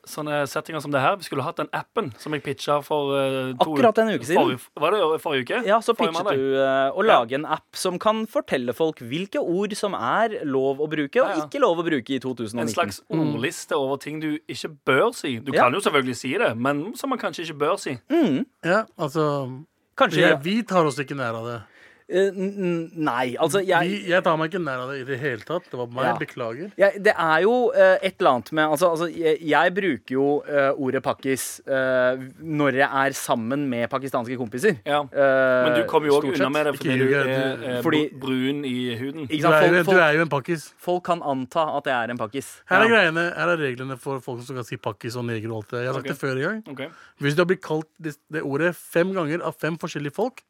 [0.06, 1.16] sånne settinger som det her.
[1.18, 4.58] Vi skulle hatt den appen som jeg pitcha for eh, to Akkurat en uke siden.
[4.58, 5.66] For, var det forrige uke?
[5.68, 9.76] Ja, så pitchet du eh, å lage en app som kan fortelle folk hvilke ord
[9.76, 11.46] som er lov å bruke og Ja, ja.
[11.48, 12.60] ikke lov å bruke i 2019.
[12.60, 15.38] En slags ordliste over ting du ikke bør si.
[15.40, 15.64] Du Ja.
[15.64, 17.98] kan jo selvfølgelig si det, men som man kanskje ikke bør si.
[18.10, 19.64] Mm, Ja, altså
[19.98, 21.62] kanskje jeg, Vi tar oss ikke nær av det.
[22.10, 25.46] Eh, Nei, altså jeg, Vi, jeg tar meg ikke nær av det i det hele
[25.48, 25.66] tatt.
[25.72, 26.08] Det var meg.
[26.08, 26.14] Ja.
[26.20, 26.72] Beklager.
[26.78, 30.28] jeg, Det er jo uh, et eller annet med Altså, altså jeg, jeg bruker jo
[30.48, 34.78] uh, ordet pakkis uh, når jeg er sammen med pakistanske kompiser.
[34.86, 35.02] Ja.
[35.04, 37.32] Men du kommer jo òg unna med det Ikke fordi du er
[37.64, 39.28] du- Fordi- brun i huden.
[39.30, 40.74] Ikke Du er, jo, du er jo en pakkis.
[40.78, 42.50] folk kan anta at jeg er en pakkis.
[42.70, 42.90] Her er Ja.
[42.96, 45.80] greiene, her er reglene for folk som kan si pakkis og neger og alt det.
[45.84, 46.14] Jeg har sagt okay.
[46.14, 46.64] det før i gang.
[46.70, 46.90] Okay.
[47.22, 50.42] Hvis du har blitt kalt det, det ordet fem ganger av fem forskjellige folk,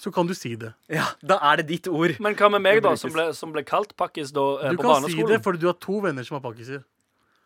[0.00, 0.72] så kan du si det.
[0.88, 2.18] Ja, Da er det ditt ord.
[2.20, 4.82] Men hva med meg, da, som ble, som ble kalt pakkis da, eh, Du på
[4.82, 6.84] kan si det for fordi du har to venner som er pakkiser.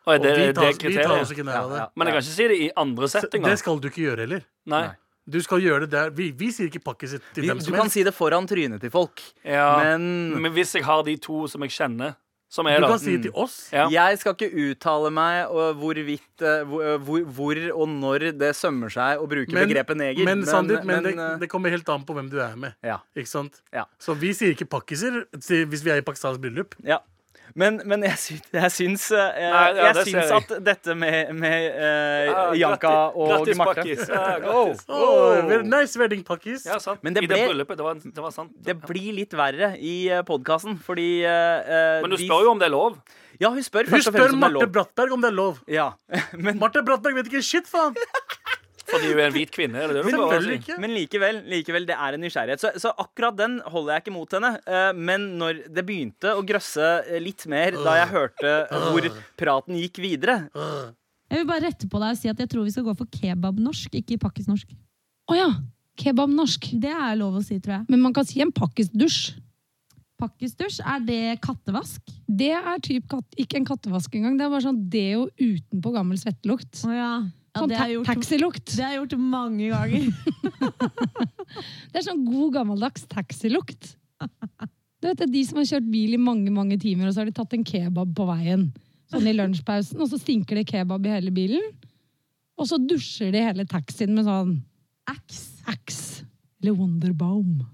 [0.05, 1.31] Og Og det, vi det tar, er vi tar oss kriteriet?
[1.33, 1.79] ikke nær av det.
[1.79, 3.49] Ja, Men jeg kan ikke si det i andre settinger.
[3.51, 4.43] Det skal du ikke gjøre heller.
[4.67, 4.89] Nei.
[5.31, 6.11] Du skal gjøre det der.
[6.11, 7.95] Vi, vi sier ikke pakkis til Vi- hvem Du som kan helst.
[7.95, 9.79] si det foran trynet til folk, Ja.
[9.79, 12.17] men Men hvis jeg har de to som jeg kjenner,
[12.53, 13.57] som Du er kan da, si det til oss.
[13.73, 13.87] Ja.
[13.93, 18.93] Jeg skal ikke uttale meg hvorvidt eh, hvor, eh, hvor, hvor og når det sømmer
[18.93, 20.29] seg å bruke begrepet neger.
[20.29, 22.77] Men, Sandeep, men, det, eh, det kommer helt an på hvem du er med.
[22.85, 23.63] ja, Ikke sant?
[23.73, 23.87] Ja.
[24.03, 26.77] Så vi sier ikke pakkiser hvis vi er i pakistansk bryllup.
[26.85, 27.01] ja.
[27.55, 30.39] Men, men jeg, syns, jeg syns, jeg, Nei, ja, jeg det syns jeg.
[30.39, 34.07] at dette med, med eh, Ja, Janka og Marte Pakkis.
[34.09, 34.73] Ja, Oh.
[34.89, 36.65] Oh, nice wedding pakkis.
[36.67, 37.03] Ja, sant.
[37.05, 37.77] Men det I det bryllupet.
[37.77, 38.55] Det var, det var sant.
[38.65, 39.97] Det blir litt verre i
[40.29, 42.97] podkasten, fordi eh, Men du de- spør jo om det er lov.
[43.41, 44.71] Ja, hun spør Hun først spør fremst om det Marte.
[44.73, 45.61] Brattberg om det er lov.
[45.69, 45.91] Ja,
[46.45, 47.97] men, Marte Brattberg vet ikke shit, faen!
[48.93, 49.81] Fordi hun er en hvit kvinne.
[49.83, 50.79] Er det det du prøver Selvfølgelig ikke.
[50.85, 52.63] men likevel, likevel, det er en nysgjerrighet.
[52.63, 54.53] Så, så akkurat den holder jeg ikke mot henne.
[54.67, 59.09] Eh, men når det begynte å grøsse eh, litt mer da jeg hørte hvor
[59.41, 62.75] praten gikk videre Jeg vil bare rette på deg og si at jeg tror vi
[62.75, 64.75] skal gå for kebabnorsk, ikke pakkisnorsk.
[65.33, 65.49] Å ja!
[66.01, 66.71] Kebabnorsk.
[66.81, 67.87] Det er lov å si, tror jeg.
[67.93, 69.35] Men man kan si en pakkisdusj.
[70.23, 72.01] Pakkisdusj, er det kattevask?
[72.31, 74.37] Det er typ katt, ikke en kattevask engang.
[74.39, 76.85] Det er bare sånn deo utenpå gammel svettelukt.
[76.87, 77.11] Oh, ja.
[77.53, 78.65] Ja, Sånn det ta taxilukt.
[78.73, 80.07] det har jeg gjort mange ganger.
[81.93, 83.91] Det er sånn god gammeldags taxilukt.
[85.03, 87.21] Du vet, det er de som har kjørt bil i mange mange timer, og så
[87.21, 88.71] har de tatt en kebab på veien.
[89.13, 91.67] Sånn i lunsjpausen, og så stinker det kebab i hele bilen.
[92.57, 94.55] Og så dusjer de hele taxien med sånn
[95.11, 95.43] Ax.
[95.69, 96.23] Ax.
[96.63, 97.67] Eller Wonderbaum.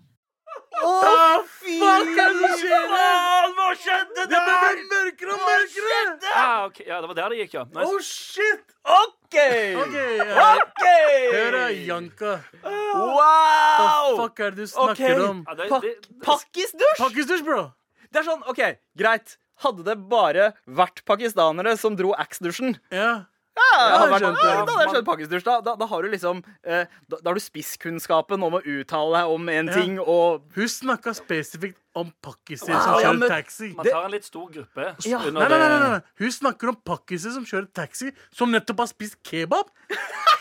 [0.79, 3.55] Å, oh, fy faen!
[3.59, 6.03] Hva skjedde Det ble mørkere og mørkere!
[6.33, 6.87] Ah, okay.
[6.89, 7.65] Ja, det var der det gikk, ja.
[7.69, 7.87] Nice.
[7.87, 8.77] Oh, shit!
[8.89, 9.18] OK!
[9.29, 10.55] OK, ja.
[10.57, 10.85] OK!
[11.33, 12.31] hør da, Janka.
[12.65, 14.17] Wow!
[14.23, 15.43] Fuck er det du snakker om?
[15.59, 15.91] Det,
[16.25, 16.97] Pakkisdusj!
[17.03, 17.67] Pakkisdusj, bro!
[18.09, 18.63] Det er sånn, OK,
[18.97, 19.37] greit.
[19.61, 23.27] Hadde det bare vært pakistanere som dro Axe-dusjen Ja.
[23.59, 25.45] ja, ja, da hadde jeg skjønt pakkisdusj.
[25.45, 29.19] Da, da, da har du liksom eh, da, da har du spisskunnskapen om å uttale
[29.19, 29.75] deg om en Ja.
[29.75, 33.71] ting og Hun snakka spesifikt om pakkiser Wow, som ja, kjører men- taxi.
[33.77, 34.87] man tar en litt stor gruppe.
[35.07, 35.19] Ja.
[35.19, 36.01] Nei, nei, nei, nei, nei.
[36.19, 39.69] Hun snakker om pakkiser som kjører taxi, som nettopp har spist kebab.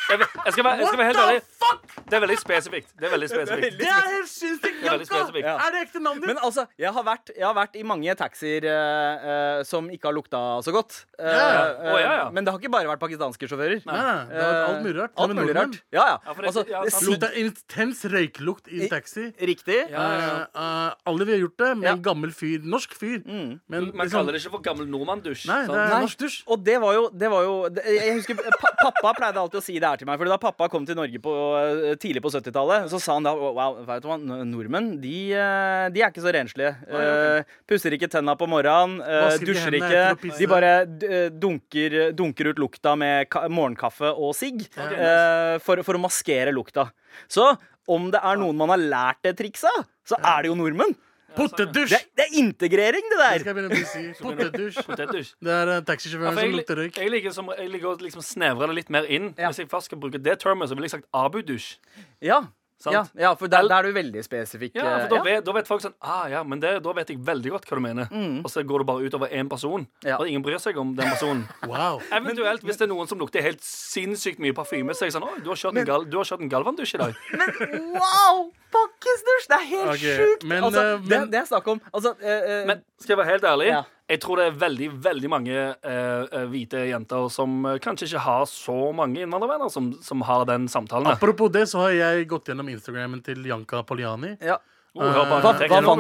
[0.08, 1.41] Jeg, skal være, jeg skal være helt What ærlig.
[1.41, 2.06] the fuck?
[2.08, 2.91] Det er veldig spesifikt.
[2.96, 3.78] Det er veldig spesifikt.
[3.82, 5.17] Det er helt sinnssykt, Det er veldig Janka!
[5.20, 5.48] spesifikt.
[5.50, 5.56] Ja.
[5.67, 6.43] Er det ekte navnet Men ditt?
[6.48, 10.15] altså, jeg har vært, jeg har vært i mange taxier eh, eh, som ikke har
[10.15, 11.02] lukta så godt.
[11.20, 11.65] Eh, Ja.
[11.67, 12.30] eh, Å, ja, ja.
[12.32, 13.84] Men det har ikke bare vært pakistanske sjåfører.
[13.86, 15.12] Nei, nei, det var alt mulig rart.
[15.12, 15.74] Eh, Alt Til og med mulig nordmenn.
[15.76, 15.84] rart.
[15.91, 16.17] Ja, ja.
[16.24, 17.04] Ja, for det- altså, ja, det sant.
[17.04, 19.26] sig- Lukta intens røyklukt i en taxi.
[19.43, 19.89] Riktig.
[19.91, 20.36] Ja, ja, ja.
[20.56, 21.94] Eh, eh, alle vi har gjort det, med Ja.
[21.96, 22.60] en gammel fyr.
[22.64, 23.24] Norsk fyr.
[23.26, 23.60] Mm.
[23.68, 25.48] Men Man liksom, kaller det ikke for gammel nordmann-dusj.
[25.48, 26.02] Nei, det er Nei.
[26.06, 26.44] norsk dusj.
[26.48, 29.64] Og det var jo, det var jo det, Jeg husker pa, Pappa pleide alltid å
[29.64, 30.20] si det her til meg.
[30.20, 33.34] Fordi Da pappa kom til Norge på, eh, tidlig på 70-tallet, så sa han da
[33.38, 36.76] Wow, vet du hva, nordmenn de, eh, de er ikke så renslige.
[36.88, 37.44] Okay.
[37.68, 40.38] pusser ikke tenna på morgenen, eh, Vasker dusjer ikke.
[40.38, 45.60] De bare eh, dunker, dunker ut lukta med morgenkaffe og sigg okay.
[45.64, 46.90] for, for å maskere lukta.
[47.32, 47.58] Så
[47.88, 50.96] om det er noen man har lært det trikset av, så er det jo nordmenn.
[51.38, 51.93] Potetdusj!
[51.95, 53.69] Det, det er integrering, det Det der.
[53.69, 54.04] skal si.
[54.23, 54.82] Potetdusj.
[54.89, 55.32] Potetdusj.
[55.43, 56.97] Det er Ja, taxisjåføren for som lukter røyk.
[56.97, 59.34] jeg, liker som, jeg liker å liksom snevre det litt mer inn.
[59.38, 59.50] Ja.
[59.52, 61.76] Hvis jeg først skal bruke det termet, så ville jeg sagt abudusj.
[62.21, 62.43] Ja,
[62.86, 64.76] ja, ja for der, der er du veldig spesifikk.
[64.78, 67.10] Ja, eh, for da vet, da vet folk sånn ah, ja, men det, Da vet
[67.10, 68.12] jeg veldig godt hva du mener.
[68.45, 70.19] Og så går det bare utover én person, Ja.
[70.21, 71.47] og ingen bryr seg om den personen.
[71.67, 72.04] Wow.
[72.13, 75.26] Eventuelt hvis det er noen som lukter helt sinnssykt mye parfyme, så er jeg sånn
[75.26, 77.17] Oi, du har kjørt en, gal, du har kjørt en Galvan-dusj i dag.
[77.34, 78.52] Men Wow!
[78.78, 79.48] Pakkisdusj!
[79.52, 80.16] Det er helt okay.
[80.22, 80.48] sjukt!
[80.50, 83.20] men, altså, eh, det, men- det er snakk om altså, eh, eh, Men skal jeg
[83.24, 83.82] være helt ærlig, Ja.
[84.10, 88.46] jeg tror det er veldig veldig mange eh, eh, hvite jenter som kanskje ikke har
[88.52, 91.08] så mange innvandrervenner som, som har den samtalen.
[91.12, 94.38] Apropos det, så har jeg gått gjennom Instagrammen til Janka Poliani.
[94.42, 94.58] ja.
[94.98, 95.60] Oh, Hva- hva fant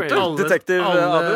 [0.09, 0.39] du?
[0.41, 1.33] Detektiv, alle, Abu?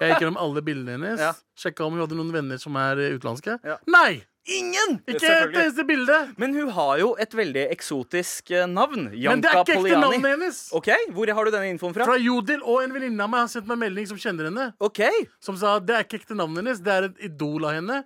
[0.00, 1.20] jeg, gikk gjennom alle bildene hennes.
[1.22, 1.30] Ja.
[1.54, 3.60] Sjekka om hun hadde noen venner som er utenlandske.
[3.62, 3.76] Ja.
[3.86, 4.24] Nei!
[4.44, 4.98] Ingen!
[5.08, 6.16] Ikke et eneste bilde!
[6.36, 8.74] Men hun har jo et veldig eksotisk navn.
[8.74, 9.06] navn.
[9.14, 10.02] Men det er ikke ekte Poliani.
[10.02, 10.58] navnet hennes!
[10.76, 12.04] OK, hvor har du denne infoen fra?
[12.08, 14.66] Fra Jodel og en venninne av meg har sendt meg melding som kjenner henne.
[14.84, 15.00] OK.
[15.40, 18.02] Som sa det er ikke ekte navnet hennes, det er et idol av henne.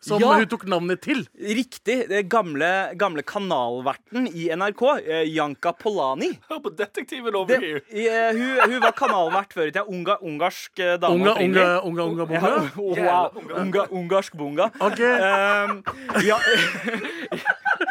[0.00, 0.32] Som Ja.
[0.38, 1.26] hun tok navnet til.
[1.36, 2.08] Riktig.
[2.08, 6.30] Det gamle, gamle kanalverten i NRK, eh, Janka Polani.
[6.48, 7.80] Hør på detektiven over Det, here.
[7.92, 9.84] eh, hun, hun var kanalvert før i tida.
[9.86, 11.20] Unga, ungarsk eh, dame.
[11.20, 12.70] Unga, unga, unga, unga, bunga?
[12.96, 13.60] Ja, wow.
[13.60, 14.70] unga, ungarsk bunga.
[14.80, 15.00] Ok.
[15.04, 15.84] Um,
[16.24, 16.38] ja.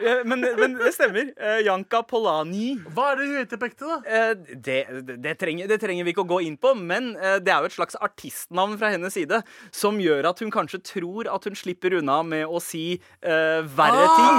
[0.00, 1.28] Eh, men, men det stemmer.
[1.38, 2.72] Eh, Janka Polani.
[2.96, 3.98] Hva er det hun heter på ekte, da?
[4.02, 7.52] Eh, det, det, det, trenger, det trenger vi ikke å gå inn på, men det
[7.52, 9.38] er jo et slags artistnavn fra hennes side
[9.74, 14.06] som gjør at hun kanskje tror at hun slipper unna med å si uh, verre
[14.16, 14.38] ting.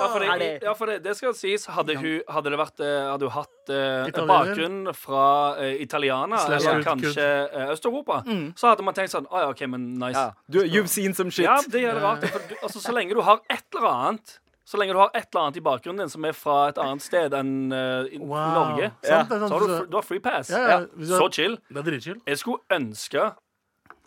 [0.00, 1.64] Ja, for, det, det- ja, for det, det skal sies.
[1.72, 5.24] Hadde hun, hadde det vært, hadde hun hatt uh, bakgrunn fra
[5.60, 8.20] uh, Italiana Slash eller kanskje uh, Øst-Europa,
[8.58, 10.18] så hadde man tenkt sånn ah, ja, OK, men nice.
[10.18, 10.36] Ja.
[10.50, 11.46] Du, you've seen some shit.
[11.48, 12.28] Ja, det gjør det rart.
[12.32, 14.38] For altså, så lenge du har et eller annet
[14.70, 17.02] Så lenge du har et eller annet i bakgrunnen din som er fra et annet
[17.02, 18.50] sted enn uh, i Wow.
[18.54, 19.22] Norge, ja.
[19.24, 20.52] er så har du, du har free pass.
[20.54, 21.08] Ja, ja.
[21.18, 21.56] Så chill.
[21.66, 22.20] Det er dritchill.
[22.30, 23.32] Jeg skulle ønske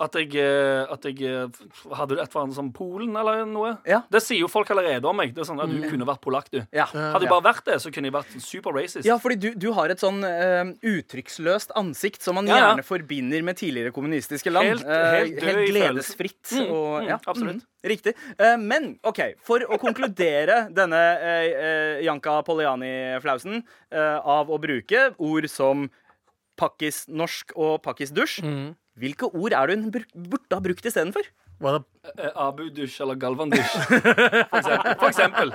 [0.04, 1.48] at jeg, eh, at jeg eh,
[1.96, 3.72] Hadde et eller annet som Polen eller noe?
[3.88, 4.02] Ja.
[4.12, 5.32] Det sier jo folk allerede om meg.
[5.36, 6.60] Det er sånn at Du kunne vært polakk, du.
[6.76, 6.86] Ja.
[6.92, 9.06] Hadde jeg bare vært det, så kunne jeg vært super racist.
[9.08, 12.68] Ja, fordi du, du har et sånn uh, uttrykksløst ansikt som man Ja, ja.
[12.72, 14.84] gjerne forbinder med tidligere kommunistiske land.
[14.84, 16.44] Helt- helt død i gledesfritt.
[16.54, 17.63] Mm, og, mm, ja, absolutt.
[17.63, 18.16] mm, riktig.
[18.39, 21.02] Uh, men OK, for å konkludere denne
[22.04, 23.62] Janka Poliani-flausen
[23.94, 25.88] av å bruke ord som
[26.60, 28.76] pakkis-norsk og pakkis-dusj, Mm.
[28.99, 31.29] Hvilke ord er det hun burde ha brukt istedenfor?
[31.63, 31.79] Da?
[32.17, 33.75] Eh, Abu-dusj eller Galvan-dusj.
[34.49, 34.95] For eksempel.
[34.99, 35.53] For eksempel.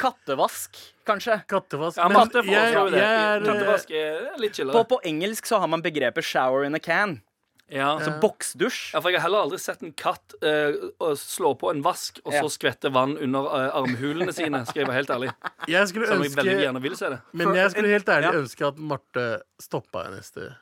[0.00, 1.36] Kattevask, kanskje?
[1.50, 1.98] Kattevask.
[2.00, 3.02] Ja, Men Marte jeg, foreslår det.
[3.02, 4.84] jeg er eh, Kattevask er litt På, chillere.
[4.94, 7.20] på engelsk så har man begrepet 'shower in a can'.
[7.72, 7.94] Ja.
[7.96, 8.92] Altså boksdusj.
[8.94, 12.32] Ja, for Jeg har heller aldri sett en katt uh, slå på en vask og
[12.32, 12.48] så Ja.
[12.52, 14.60] skvette vann under uh, armhulene sine.
[14.68, 15.30] Skal jeg være helt ærlig
[15.68, 17.20] jeg skulle om jeg veldig gjerne vil se det.
[17.32, 19.24] Men jeg skulle helt ærlig ønske at Marte
[19.60, 20.52] stoppa neste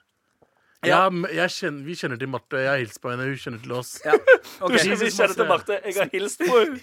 [0.82, 1.04] Ja.
[1.06, 3.72] Ja, jeg kjenner, vi kjenner til Marte, jeg har hilst på henne, hun kjenner til
[3.78, 3.90] oss.
[4.04, 4.16] Ja.
[4.16, 4.38] Okay.
[4.66, 4.72] ok.
[4.98, 5.76] vi kjenner til Marte.
[5.86, 6.80] Jeg har hilst på henne.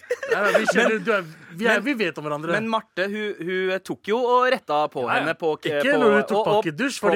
[0.55, 1.25] Vi, kjenner, du er,
[1.59, 2.53] vi, er, vi vet om hverandre.
[2.55, 5.17] Men Marte hun, hun tok jo og retta på Ja, ja.
[5.19, 7.11] henne på, ikke på når hun tok og- og pakkedusj, for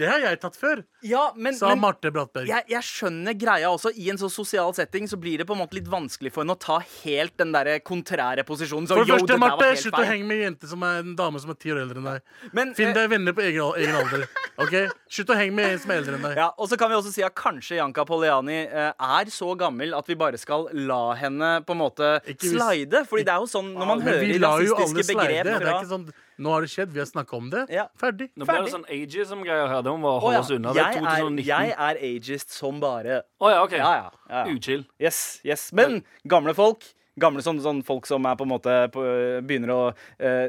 [0.00, 2.48] det har jeg tatt før, Ja, men, sa men Marte Brattberg.
[2.48, 3.90] jeg, jeg skjønner greia også.
[3.92, 6.56] I en så sosial setting så blir det på en måte litt vanskelig for henne
[6.56, 8.88] å ta helt den der kontrære posisjonen.
[8.88, 11.42] Så, For det første, Marte, slutt å henge med en jente som er en dame
[11.42, 12.34] som er ti år eldre enn deg.
[12.56, 14.26] Men, Finn eh, deg venner på egen, egen alder.
[14.64, 14.74] Ok?
[15.18, 16.40] Slutt å henge med en som er eldre enn deg.
[16.40, 19.92] Ja, og så kan vi også si at kanskje Janka Poliani eh, er så gammel
[19.98, 23.04] at vi bare skal la henne på en måte slide.
[23.10, 26.70] Fordi det er jo sånn når man hører rasistiske begrep fra sånn Nå har det
[26.72, 27.66] skjedd, vi har snakka om det.
[27.70, 27.86] Ja.
[28.00, 28.30] Ferdig.
[28.34, 29.84] Nå ble det sånn ageism-greier her.
[29.86, 30.72] Det må bare holde oss unna.
[30.74, 31.46] Det er Jeg er, 2019.
[31.46, 33.72] jeg er ageist som bare Å ja, OK.
[33.78, 34.10] Ja, ja.
[34.28, 34.44] ja, ja.
[34.54, 34.84] Uchill.
[34.98, 35.70] Yes, yes.
[35.72, 36.82] Men gamle folk
[37.14, 39.02] Gamle sånne, sånne folk som er på en måte på,
[39.46, 40.48] begynner å uh,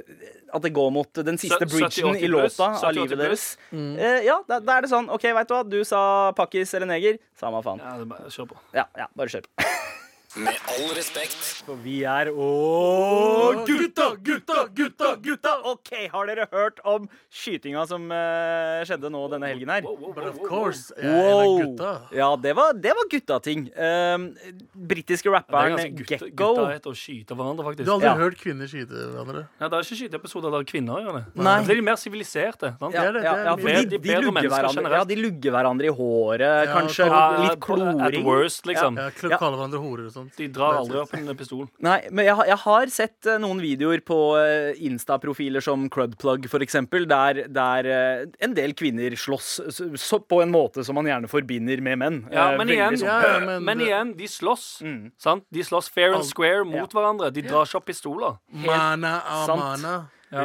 [0.49, 3.43] At det går mot den siste Sø- 70, bridgen i låta av livet deres.
[3.69, 3.77] pluss.
[4.01, 5.05] Uh, ja, da, da er det sånn.
[5.13, 6.01] OK, veit du hva, du sa
[6.33, 7.21] pakkis eller neger.
[7.37, 7.85] Samme faen.
[7.85, 8.57] Ja, det bare Kjør på.
[8.73, 9.69] Ja, ja, bare kjør på.
[10.35, 11.37] Med all respekt.
[11.63, 15.53] For vi er og gutta, gutta, gutta, gutta!
[15.71, 19.85] OK, har dere hørt om skytinga som uh, skjedde nå denne helgen her?
[19.85, 20.89] But of course.
[20.99, 21.93] Jeg er en av gutta.
[22.17, 23.63] Ja, det var, det var guttating.
[23.79, 24.25] Um,
[24.91, 26.27] britiske er rapperen ja, Gekko.
[26.35, 27.87] gutta heter å skyte hverandre, faktisk.
[27.87, 28.17] Du har aldri Ja.
[28.25, 29.45] hørt kvinner skyte hverandre?
[29.61, 31.23] Ja, det er ikke skyteepisoder der kvinner gjør det.
[31.39, 31.55] Nei.
[31.63, 32.73] Det er de mer siviliserte.
[32.91, 33.07] Ja,
[33.55, 37.07] de, de de, lugger hverandre, ja, de lugger hverandre i håret, Ja, kanskje.
[37.07, 37.71] ja, litt
[38.11, 38.99] At worst, liksom.
[38.99, 39.09] Ja.
[39.15, 40.37] Kaller hverandre horer og sånt.
[40.41, 41.65] De drar aldri opp en pistol.
[41.85, 46.65] Nei, men jeg, jeg har sett eh, noen videoer på eh, Insta-profiler som Crudplug, for
[46.65, 49.53] eksempel, der, der eh, en del kvinner slåss
[50.01, 52.19] så, på en måte som man gjerne forbinder med menn.
[52.33, 54.65] Ja, men veldig igjen, sånn- Ja, ja, men men igjen, de slåss.
[54.81, 55.11] Mm.
[55.21, 55.45] Sant?
[55.53, 57.31] De slåss fair and square mot hverandre.
[57.35, 58.37] De drar ikke opp pistoler.
[58.51, 59.61] Mana sant.
[59.61, 59.95] amana.
[60.35, 60.41] Ja.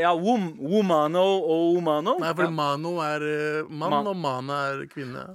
[0.00, 2.16] Ja, wom, womano og omano.
[2.18, 3.22] Nei, for mano er
[3.68, 5.26] mann, Man- og mana er kvinne.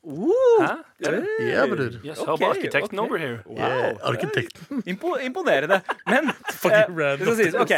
[0.00, 0.32] Uh,
[0.64, 0.76] Hæ?
[1.04, 1.24] Er?
[1.44, 1.92] Ja, bror.
[2.04, 3.08] Yes, okay, arkitekten okay.
[3.08, 3.38] over here.
[3.56, 4.82] Yeah, Arkitekten.
[4.86, 5.80] impo imponerende.
[6.06, 7.72] Men eh, Fucking det, sies, ok,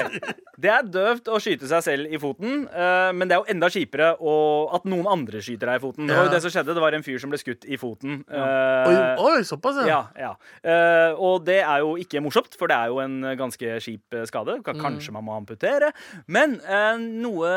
[0.62, 3.70] det er døvt å skyte seg selv i foten, eh, men det er jo enda
[3.70, 4.34] kjipere å,
[4.74, 6.10] at noen andre skyter deg i foten.
[6.10, 6.76] Det var jo det som skjedde.
[6.78, 8.20] Det var en fyr som ble skutt i foten.
[8.26, 9.88] Oi, eh, oi, såpass, ja.
[9.90, 10.32] Ja, ja.
[10.62, 14.26] Eh, og det er jo ikke morsomt, for det er jo en ganske kjip eh,
[14.30, 14.58] skade.
[14.66, 15.90] Ka- Kanskje man må amputere.
[16.26, 17.52] Men eh, noe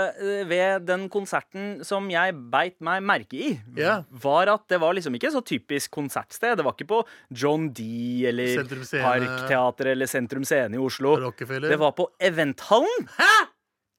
[0.49, 3.54] ved den konserten som jeg beit meg merke i,
[4.25, 6.58] var at det var liksom ikke så typisk konsertsted.
[6.60, 11.18] Det var ikke på John D eller Parkteatret eller Sentrum Scene i Oslo.
[11.26, 11.70] Rockefeller.
[11.72, 13.10] Det var på Eventhallen.
[13.18, 13.34] Hæ?!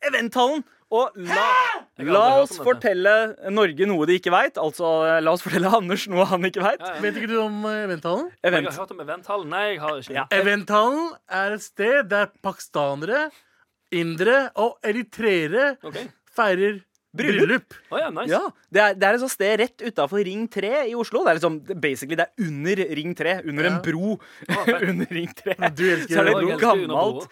[0.06, 0.64] Eventhallen!
[0.94, 1.46] Og la,
[2.06, 3.12] la oss fortelle
[3.50, 4.58] Norge noe de ikke veit.
[4.62, 6.78] Altså, eh, la oss fortelle Anders noe han ikke veit.
[6.78, 7.02] Ja, ja.
[7.02, 8.28] Vet ikke du om Eventhallen?
[8.38, 8.68] Eventhallen?
[8.68, 9.50] Jeg har hørt om eventhallen.
[9.50, 10.14] Nei, jeg har ikke.
[10.14, 10.26] Ja.
[10.36, 11.08] Eventhallen
[11.40, 13.24] er et sted der pakistanere,
[13.90, 16.06] indere og eritreere okay.
[16.38, 16.78] feirer
[17.16, 17.46] Bryllup.
[17.46, 17.74] bryllup.
[17.92, 18.30] Å ja, nice.
[18.30, 18.40] Ja,
[18.72, 21.22] det er, det er et sånt sted rett utafor Ring 3 i Oslo.
[21.24, 23.34] Det er liksom, basically, det er under Ring 3.
[23.46, 23.70] Under Ja.
[23.74, 25.56] en bro Oh, under Ring 3.
[25.74, 27.28] Du elsker Så er det under gammelt,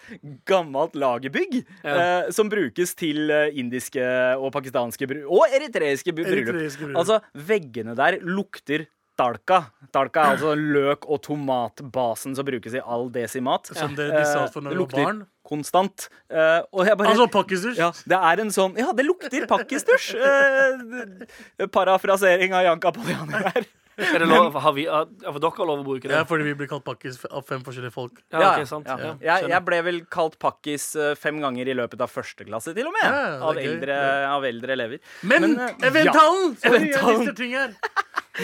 [0.49, 1.95] gammelt lagerbygg Ja.
[2.25, 4.03] eh, som brukes til eh, indiske
[4.37, 6.53] og pakistanske og eritreiske bry- bryllup.
[6.55, 6.99] Eritreiske bryllup.
[7.03, 8.87] Altså, veggene der lukter
[9.17, 9.61] Dalka.
[9.95, 13.67] Dalka er altså løk- og tomatbasen som brukes i all desimat.
[13.75, 15.21] Som det de sa for Eh, når det lukter barn.
[15.47, 16.09] konstant.
[16.29, 17.77] Eh, og jeg bare Altså pakkisdusj.
[17.79, 20.15] ja, det er en sånn Ja, det lukter pakkisdusj!
[20.15, 23.65] Eh, parafrasering av Jan Kapoljani her.
[23.97, 26.11] Er det lov, har vi, ja, for dere har lov å bruke det?
[26.17, 28.17] Ja, fordi vi blir kalt pakkis av fem forskjellige folk.
[28.33, 28.89] Ja, ok, sant.
[28.91, 28.97] ja.
[29.23, 32.73] Ja, Jeg, jeg ble vel kalt pakkis eh, fem ganger i løpet av første klasse,
[32.75, 33.05] til og med.
[33.07, 33.95] Ja, ja, av, eldre,
[34.33, 34.99] av eldre elever.
[35.23, 36.57] Men, Men, eh, Eventhallen!
[36.67, 37.77] Eventhallen.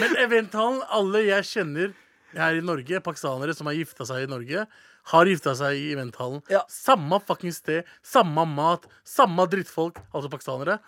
[0.00, 1.92] Men Eventhallen, alle jeg kjenner
[2.36, 4.66] her i Norge, pakistanere som har gifta seg i Norge,
[5.12, 6.40] har gifta seg i Eventhallen.
[6.52, 6.62] Ja.
[6.72, 10.78] Samme fucking sted, samme mat, samme drittfolk, altså pakistanere.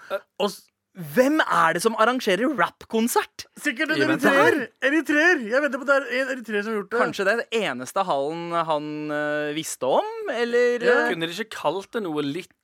[0.40, 0.54] Og
[0.94, 3.48] Hvem er det som arrangerer rappkonsert?
[3.58, 4.68] Sikkert en eritreer!
[4.78, 5.40] Eritreer!
[5.50, 7.00] Jeg venter på det er en eritreer som har gjort det.
[7.00, 10.06] Kanskje det er den eneste hallen han eh, visste om?
[10.30, 10.94] Eller Ja.
[11.02, 12.63] eh, Kunne de ikke kalt det noe litt eh,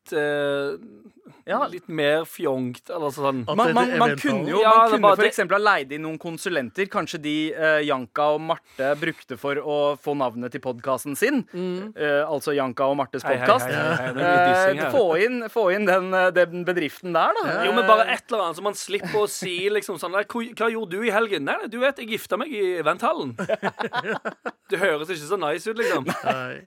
[1.51, 1.67] Ja.
[1.71, 3.43] Litt mer fjongt, eller sånn?
[3.49, 6.19] Man, man, man kunne jo Ja, man kunne bare- for eksempel ha leid inn noen
[6.21, 6.87] konsulenter.
[6.91, 11.43] Kanskje de uh, Janka og Marte brukte for å få navnet til podkasten sin.
[11.51, 13.67] Eh, altså Janka og Martes podkast.
[13.69, 14.91] det er her.
[14.95, 17.65] få, inn, få inn den, eh, den bedriften der, da.
[17.67, 20.71] Jo, men bare et eller annet, så man slipper å si liksom sånn Hva, hva
[20.71, 21.45] gjorde du i helgen?
[21.49, 23.35] Nei, du vet, jeg gifta meg i eventhallen.
[24.71, 26.05] Det høres ikke så nice ut, liksom.
[26.07, 26.61] Nei.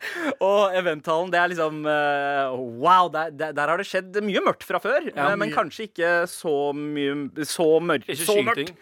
[0.44, 2.52] Og eventhallen, det er liksom eh,
[2.84, 5.10] Wow, der, der, der har det skjedd mye mørkt fra før.
[5.10, 5.56] Ja, eh, men mye.
[5.56, 8.10] kanskje ikke så mye Så mørkt.
[8.10, 8.74] Ikke så mørkt.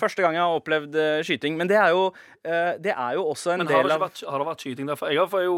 [0.00, 1.58] Første gang jeg har opplevd eh, skyting.
[1.58, 2.08] Men det er jo,
[2.46, 5.06] eh, det er jo også en Men del av vært, har det vært skyting der?
[5.12, 5.56] Jeg har jo,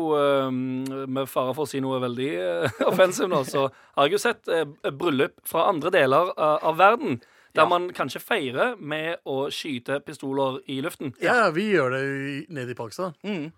[1.09, 2.31] med fare for å si noe veldig
[2.91, 4.55] offensivt nå, så har jeg jo sett
[4.99, 7.21] bryllup fra andre deler av, av verden.
[7.55, 7.69] Der Ja.
[7.69, 11.15] man kanskje feirer med å skyte pistoler i luften.
[11.21, 13.15] Ja, vi gjør det i- nede i Pakistan.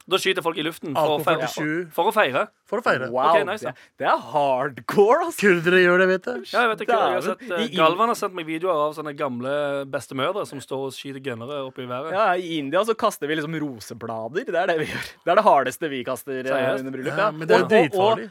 [0.08, 2.48] Da skyter folk i luften for, å feire, for, AK-47 for å feire.
[2.66, 3.10] for å feire.
[3.10, 5.40] Wow, okay, nice, det, det er hardcore, altså.
[5.42, 6.44] Kurdere gjør det, vet du.
[6.52, 9.14] Ja, jeg vet ikke, jeg har sett, eh, Galvan har sendt meg videoer av sånne
[9.18, 12.12] gamle bestemødre som står og skyter gunnere oppe i været.
[12.12, 14.44] Ja, I India så kaster vi liksom roseblader.
[14.46, 15.06] Det er det vi gjør.
[15.24, 16.84] Det er det hardeste vi kaster eh, Seriøst?
[16.86, 17.16] under bryllup.
[17.18, 18.30] Ja, men det er Og- og, og,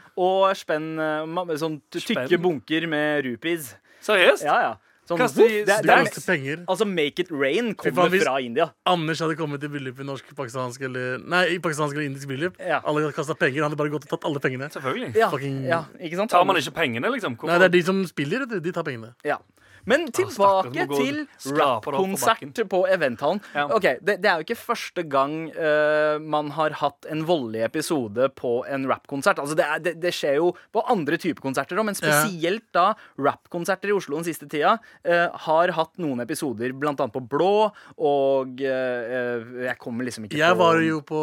[0.50, 2.40] og spenn eh, Sånn tykke Spenn?
[2.42, 3.74] bunker med rupees.
[4.00, 4.44] Seriøst?
[4.44, 4.74] Ja, ja.
[5.10, 6.64] Sånn, Kaster i- det, det er, penger.
[6.70, 8.68] altså Make It Rain kommer fra India.
[8.86, 12.54] Anders hadde kommet til bryllup i norsk, pakistansk eller Nei, i pakistansk eller indisk bryllup.
[12.62, 12.78] Ja.
[12.84, 13.62] Alle hadde kasta penger.
[13.64, 14.70] Han hadde bare gått og tatt alle pengene.
[14.70, 15.16] Selvfølgelig.
[15.18, 16.30] Ja, Fucking- ja, ikke sant?
[16.30, 17.34] Tar man ikke pengene, liksom?
[17.36, 17.48] Hvorfor?
[17.50, 18.46] Nei, det er de som spiller.
[18.46, 19.14] De tar pengene.
[19.24, 19.38] Ja.
[19.88, 23.40] Men tilbake må til det på eventhallen.
[23.54, 23.66] Ja.
[23.76, 28.30] Okay, det, det er jo ikke første gang uh, man har hatt en voldelig episode
[28.38, 29.40] på en rappkonsert.
[29.42, 32.90] Altså det, er, det, det skjer jo på andre typer konserter òg, men spesielt da
[33.20, 37.70] rappkonserter i Oslo den siste tida uh, har hatt noen episoder, blant annet på Blå,
[38.00, 41.20] og uh, eh, jeg kommer liksom ikke Jeg på var jo på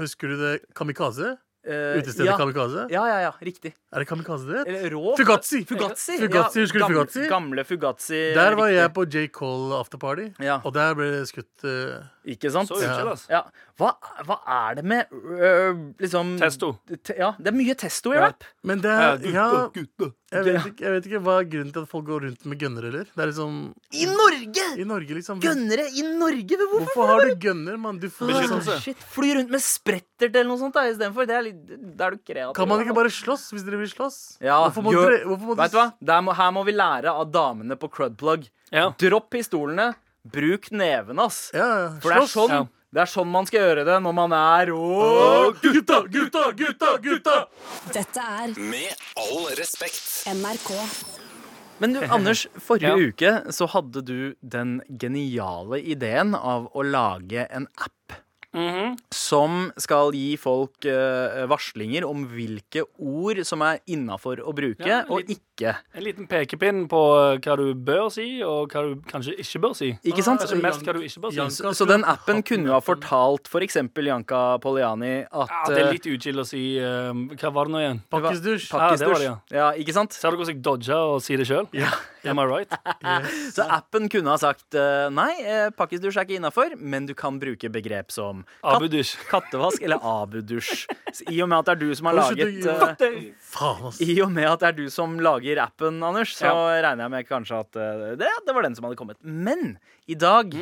[0.00, 1.34] Husker du det Kamikaze?
[1.64, 2.86] Eh, Utestedet ja, Kamikaze?
[2.90, 3.74] ja, ja, ja, riktig.
[3.92, 4.92] Er det Kamikaze det het?
[5.20, 5.64] Fugazi.
[5.68, 7.26] Fugazi, Fugazi, husker du gamle, Fugazi?
[7.28, 8.22] Gamle Fugazi.
[8.34, 8.78] Der var riktig.
[8.80, 9.26] jeg på J.
[9.32, 10.60] Cole afterparty, Ja.
[10.64, 12.68] og der ble det skutt eh, Ikke sant?
[12.68, 13.30] Så utkjell, altså.
[13.32, 13.42] Ja.
[13.80, 13.94] Hva,
[14.28, 16.74] hva er det med øh, liksom Testo.
[17.02, 18.26] Te, ja, det er mye testo i Ja.
[18.28, 18.44] rap.
[18.62, 20.10] Men det er Ja, gutta.
[20.30, 22.58] jeg vet, ikke, jeg vet ikke hva er grunnen til at folk går rundt med
[22.60, 23.04] gønnere, eller?
[23.08, 23.54] Det er liksom
[23.96, 24.66] I Norge!
[24.76, 25.40] I Norge, liksom.
[25.40, 26.58] Gønnere i Norge!
[26.60, 26.84] Hvorfor?
[26.90, 27.98] Hvorfor har du gønner, mann?
[27.98, 28.76] Du får Beskyttelse.
[28.76, 31.26] Ah, shit, Fly rundt med sprettert eller noe sånt da, istedenfor.
[31.26, 32.52] Da er er du kreativ.
[32.54, 34.20] Kan man ikke bare slåss hvis dere vil slåss?
[34.44, 35.88] ja, Hvorfor må gjør- dere hvorfor må Vet du hva?
[36.04, 38.46] Der må, her må vi lære av damene på Crudplug.
[38.70, 38.90] Ja.
[38.98, 39.94] Dropp pistolene.
[40.24, 41.50] Bruk neven, ass.
[41.54, 41.88] Ja, ja.
[42.00, 42.66] For det er sånn Ja.
[42.92, 47.36] Det er sånn man skal gjøre det når man er Åh, gutta, gutta, gutta, gutta!
[47.94, 50.26] Dette er Med all respekt.
[50.26, 50.72] NRK.
[51.78, 52.96] Men du, Anders, forrige Ja.
[52.98, 58.18] uke så hadde du den geniale ideen av å lage en app
[58.52, 58.96] Mhm.
[59.14, 65.04] som skal gi folk uh, varslinger om hvilke ord som er innafor å bruke, Ja,
[65.08, 65.76] og liten- ikke.
[65.94, 66.98] En liten pekepinn på
[67.38, 69.90] hva du bør si, og hva du kanskje ikke bør si.
[70.02, 70.40] Ikke sant?
[70.40, 71.36] Ah, mest hva du ikke bør si.
[71.36, 73.76] Janka Så den appen kunne jo ha fortalt f.eks.
[74.10, 77.72] Janka Poliani at Ja, det er eh, litt uchill å si uh, Hva var det
[77.76, 78.00] nå igjen?
[78.10, 78.70] Pakkisdusj.
[78.72, 80.12] Ja, det var det, Ja, ikke sant?
[80.16, 81.68] Ser du hvordan jeg dodger og sier det sjøl?
[81.76, 81.92] Ja.
[82.24, 82.72] Am I right?
[83.54, 87.38] Så appen kunne ha sagt eh, nei, eh, pakkisdusj er ikke innafor, men du kan
[87.40, 90.84] bruke begrep som kat kattevask eller abudusj.
[91.30, 93.16] I og med at det er du som har laget eh.
[94.04, 96.82] I og med at det er du som lager appen, Anders, så Ja.
[96.84, 97.80] regner jeg med kanskje at
[98.20, 99.20] det, det var den som hadde kommet.
[99.22, 99.78] Men
[100.10, 100.54] i dag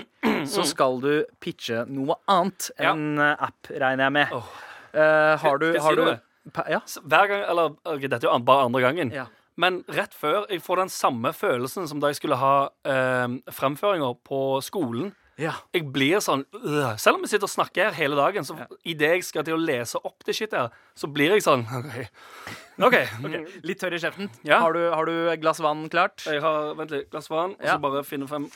[0.47, 3.35] så skal du pitche noe annet enn ja.
[3.49, 4.35] app, regner jeg med.
[4.37, 4.57] Oh.
[4.94, 6.07] Uh, har du, har du
[6.68, 6.81] Ja.
[7.05, 9.11] Hver gang, eller okay, Dette er jo bare andre gangen.
[9.12, 9.27] Ja.
[9.59, 14.14] Men rett før jeg får den samme følelsen som da jeg skulle ha eh, fremføringer
[14.27, 15.11] på skolen.
[15.38, 15.53] ja.
[15.75, 16.94] Jeg blir sånn øh.
[16.99, 19.61] Selv om vi sitter og snakker her hele dagen, så idet jeg skal til å
[19.62, 21.66] lese opp det shit her, så blir jeg sånn
[22.87, 22.94] OK.
[23.27, 23.35] OK.
[23.66, 24.31] Litt tørr i kjeften.
[24.47, 24.61] Ja.
[24.62, 26.23] Har, du, har du glass vann klart?
[26.27, 28.47] Jeg har vent litt, glass vann, og så bare finne frem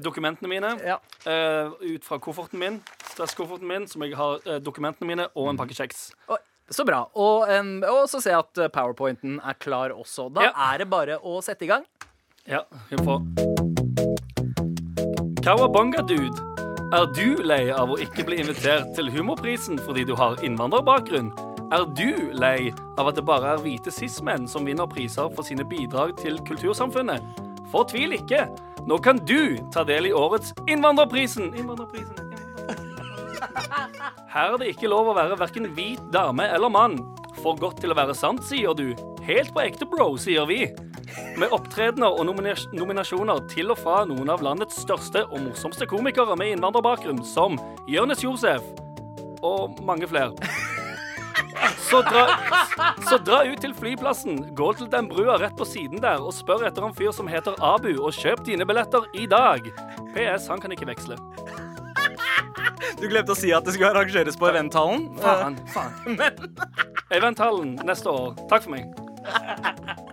[0.00, 0.70] dokumentene mine.
[0.80, 0.96] Ja.
[1.28, 5.60] eh, ut fra kofferten min, stresskofferten min, som jeg har uh, dokumentene mine, og en
[5.60, 6.06] pakke kjeks.
[6.32, 7.00] Oi, Så bra.
[7.18, 10.28] Og, en, og så ser jeg at eh, powerpointen er klar også.
[10.32, 10.52] Da Ja.
[10.72, 11.82] er det bare å sette i gang.
[12.46, 13.24] Ja, vi får
[15.42, 16.38] Kawabanga dude.
[16.92, 21.30] Er du lei av å ikke bli invitert til Humorprisen fordi du har innvandrerbakgrunn?
[21.72, 25.64] Er du lei av at det bare er hvite cis-menn som vinner priser for sine
[25.70, 27.22] bidrag til kultursamfunnet?
[27.70, 28.48] Fortvil ikke.
[28.90, 31.52] Nå kan du ta del i årets Innvandrerprisen.
[31.54, 32.29] Innvandrerprisen.
[34.30, 36.98] Her er det ikke lov å være verken hvit dame eller mann.
[37.40, 38.92] For godt til å være sant, sier du.
[39.26, 40.66] Helt på ekte, bro, sier vi.
[41.36, 46.36] med opptredener og nomina- nominasjoner til og fra noen av landets største og morsomste komikere
[46.38, 47.58] med innvandrerbakgrunn, som
[47.90, 48.62] Jonis Josef
[49.42, 50.36] og mange flere.
[51.90, 52.36] Så dra,
[53.08, 56.68] så dra ut til flyplassen, gå til den brua rett på siden der og spør
[56.68, 59.66] etter en fyr som heter Abu, og kjøp dine billetter i dag.
[60.14, 61.18] PS, han kan ikke veksle.
[63.00, 65.08] Du glemte å si at det skulle arrangeres på Eventhallen.
[65.22, 65.58] Faen.
[65.72, 66.20] faen.
[67.16, 68.34] Eventhallen neste år.
[68.50, 68.90] Takk for meg.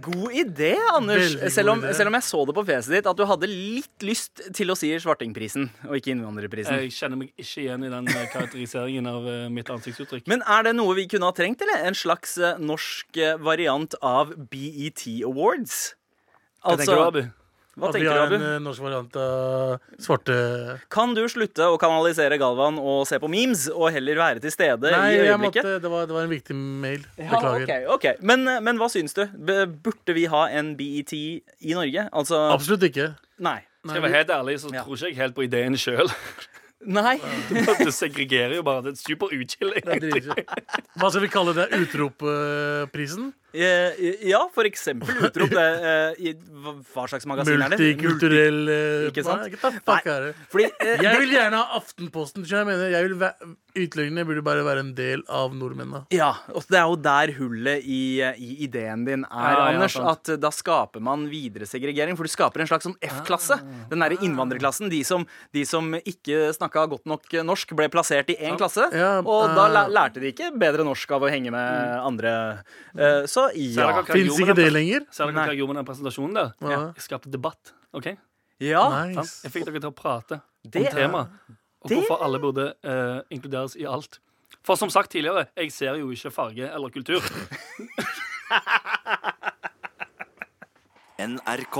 [0.00, 1.34] God idé, Anders.
[1.52, 1.94] Selv om, idé.
[1.94, 4.76] selv om jeg så det på fjeset ditt, at du hadde litt lyst til å
[4.78, 6.78] si Svartingprisen og ikke Innvandrerprisen.
[6.86, 10.28] Jeg kjenner meg ikke igjen i den eh, karakteriseringen av eh, mitt ansiktsuttrykk.
[10.30, 11.84] Men er det noe vi kunne ha trengt, eller?
[11.90, 15.82] En slags eh, norsk eh, variant av BET Awards?
[16.64, 17.22] Hva tenker du, Abu?
[17.80, 20.36] Hva At vi har du, en eh, norsk variant av svarte
[20.92, 24.92] Kan du slutte å kanalisere Galvan og se på memes, og heller være til stede
[24.92, 25.64] Nei, i øyeblikket?
[25.66, 27.02] Nei, det, var, det var en viktig mail.
[27.16, 27.64] Ja, Beklager.
[27.64, 28.22] ok, ok.
[28.30, 29.24] Men, eh, men hva syns du?
[29.34, 32.06] Burde vi ha en BET i Norge?
[32.12, 33.10] Altså Absolutt ikke.
[33.40, 33.58] Nei.
[33.80, 34.84] Skal jeg være helt ærlig, så Ja.
[34.84, 36.10] tror ikke jeg helt på ideen sjøl.
[36.80, 37.18] Nei.
[37.84, 38.82] Du segregerer jo bare.
[38.86, 39.72] Det er super uchill.
[39.84, 40.46] Det.
[40.96, 41.66] Hva skal vi kalle det?
[41.76, 43.26] Utropprisen?
[43.30, 46.34] Eh, ja, for eksempel utrop det eh, i
[46.94, 47.78] hva slags magasin er det?
[47.80, 49.48] Multikulturell eh, Ikke sant?
[49.88, 50.32] Nei?
[50.52, 52.46] Fordi eh, Jeg vil gjerne ha Aftenposten.
[52.46, 53.18] Jeg mener jeg vil
[53.70, 56.02] Utlendingene burde bare være en del av nordmennene.
[56.14, 59.94] Ja, og det er jo der hullet i, i ideen din er, Ja, Anders.
[59.94, 62.18] Ja, At eh, da skaper man videre segregering.
[62.18, 63.60] For du skaper en slags sånn F-klasse.
[63.92, 64.90] Den derre innvandrerklassen.
[64.90, 68.88] De som, de som ikke snakka godt nok norsk, ble plassert i én klasse.
[69.22, 72.34] Og da eh, lærte de ikke bedre norsk av å henge med andre.
[72.98, 74.02] Eh, så Ser ja.
[74.08, 75.06] Fins ikke det lenger?
[75.14, 76.50] Ser dere hva jeg gjorde med den presentasjonen der?
[76.62, 76.80] Ja.
[76.96, 77.72] Jeg skapte debatt.
[77.96, 78.10] OK?
[78.60, 78.82] ja.
[79.06, 79.40] Nice.
[79.46, 81.22] Jeg fikk dere til å prate Det- om tema.
[81.82, 84.18] Og det- hvorfor alle burde eh, inkluderes i alt.
[84.62, 87.20] For som sagt tidligere, jeg ser jo ikke farge eller kultur.
[91.20, 91.78] NRK.